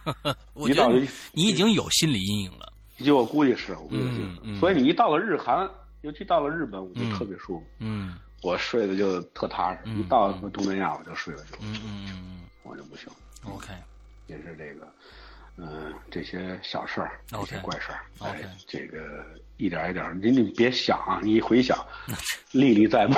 [0.55, 2.73] 我觉得你一到你已经有心理阴影了。
[3.05, 4.61] 就我估计是，我估计是，嗯嗯。
[4.61, 5.68] 所以你一到了日韩，
[6.03, 7.12] 尤其到了日本，我就嗯。
[7.18, 8.16] 特别舒服，嗯。
[8.42, 13.09] 我睡的就特踏实，嗯一到东南亚我就睡了就嗯我就不行。
[13.44, 13.68] 嗯，OK。
[14.28, 14.86] 也是这个，
[15.57, 18.05] 嗯、这些小事儿，这些怪事儿
[18.66, 19.24] 这个
[19.57, 21.76] 一点一点，你你别想啊，你一回想，
[22.53, 23.16] 历历在目。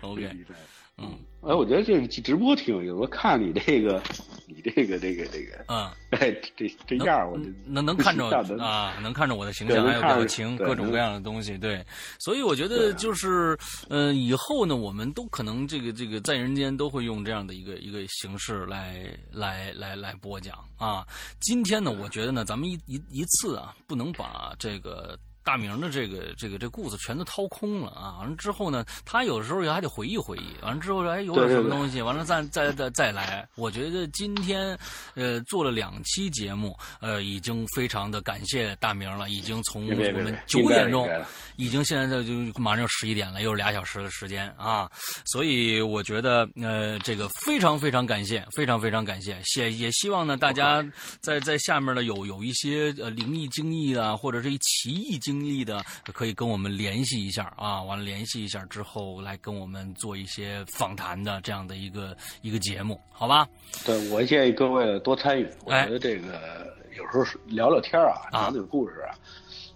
[0.16, 0.54] 历历在
[0.96, 1.04] 目。
[1.04, 2.92] 嗯哎，我觉得这个直播挺有意思。
[2.92, 4.00] 我看你这个，
[4.46, 8.24] 你这个这个这个，嗯，哎， 这这样我就能能看着
[8.62, 11.84] 啊，能看着我的形象，还有表情，各种各样的东西，对，
[12.20, 21.04] 所以我觉得就是，呃，以后呢，我们都可能这个这个在人间都会用这样的一个一个形式来来来来播讲啊。
[21.40, 28.18] 今天呢，我觉得呢，咱们一一一次啊，不能把这个大明的这个这个这故事全都掏空了啊！
[28.20, 30.64] 完了之后呢，他有时候也还得回忆回忆。
[30.64, 33.48] 完了之后，哎，有点什么东西，完了再再再再来。
[33.56, 34.78] 我觉得今天，
[35.14, 39.28] 呃，做了两期节目，呃，已经非常的感谢大明了。
[39.30, 41.08] 已经从我们九点钟，
[41.56, 44.88] 已经现在就马上要十一点了，又是俩小时的时间啊！
[45.24, 49.42] 所以我觉得，呃，这个非常非常感谢，非常非常感谢。
[49.56, 50.84] 也也希望呢，大家
[51.20, 55.31] 在在下面呢有有一些呃灵异经历啊，或者是一奇异经。
[55.32, 63.48] 经历的可以跟我们联系一下啊，完了联系一下之后来跟我们做一些访谈的这样的一个一个节目，好吧？
[63.84, 69.16] 对，我建议各位多参与，我觉得这个有时候聊聊天啊，讲讲故事啊，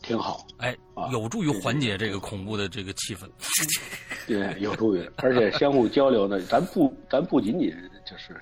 [0.02, 0.46] 挺好。
[0.58, 0.76] 哎，
[1.10, 3.26] 有助于缓解这个恐怖的这个气氛。
[4.26, 7.70] 对，有助于，而且相互交流呢，咱不，咱不仅仅
[8.04, 8.38] 就是。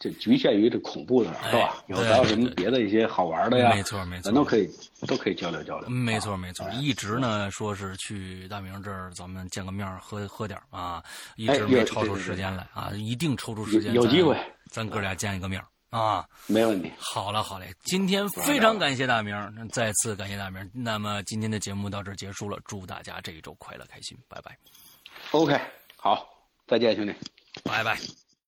[0.00, 1.84] 这局限于这恐怖的是吧？
[1.88, 3.74] 有还有什么别的一些好玩的呀？
[3.74, 4.66] 没错没错，咱都可以
[5.06, 5.90] 都可以交流交流。
[5.90, 11.04] 没错没错，一直呢说是去大明这儿，咱们见个面喝喝点啊，
[11.36, 13.92] 一直没抽出时间来啊，一定抽出时间。
[13.92, 14.34] 有机会，
[14.70, 16.90] 咱哥俩见一个面啊，没问题。
[16.96, 20.66] 好了好嘞，今天非常感谢大明，再次感谢大明。
[20.72, 24.56] 那么今天的节目到这儿结束了，祝大家这一周快乐开心，拜拜。
[25.32, 25.60] OK，
[25.96, 26.26] 好，
[26.66, 27.12] 再见，兄弟，
[27.62, 27.98] 拜拜。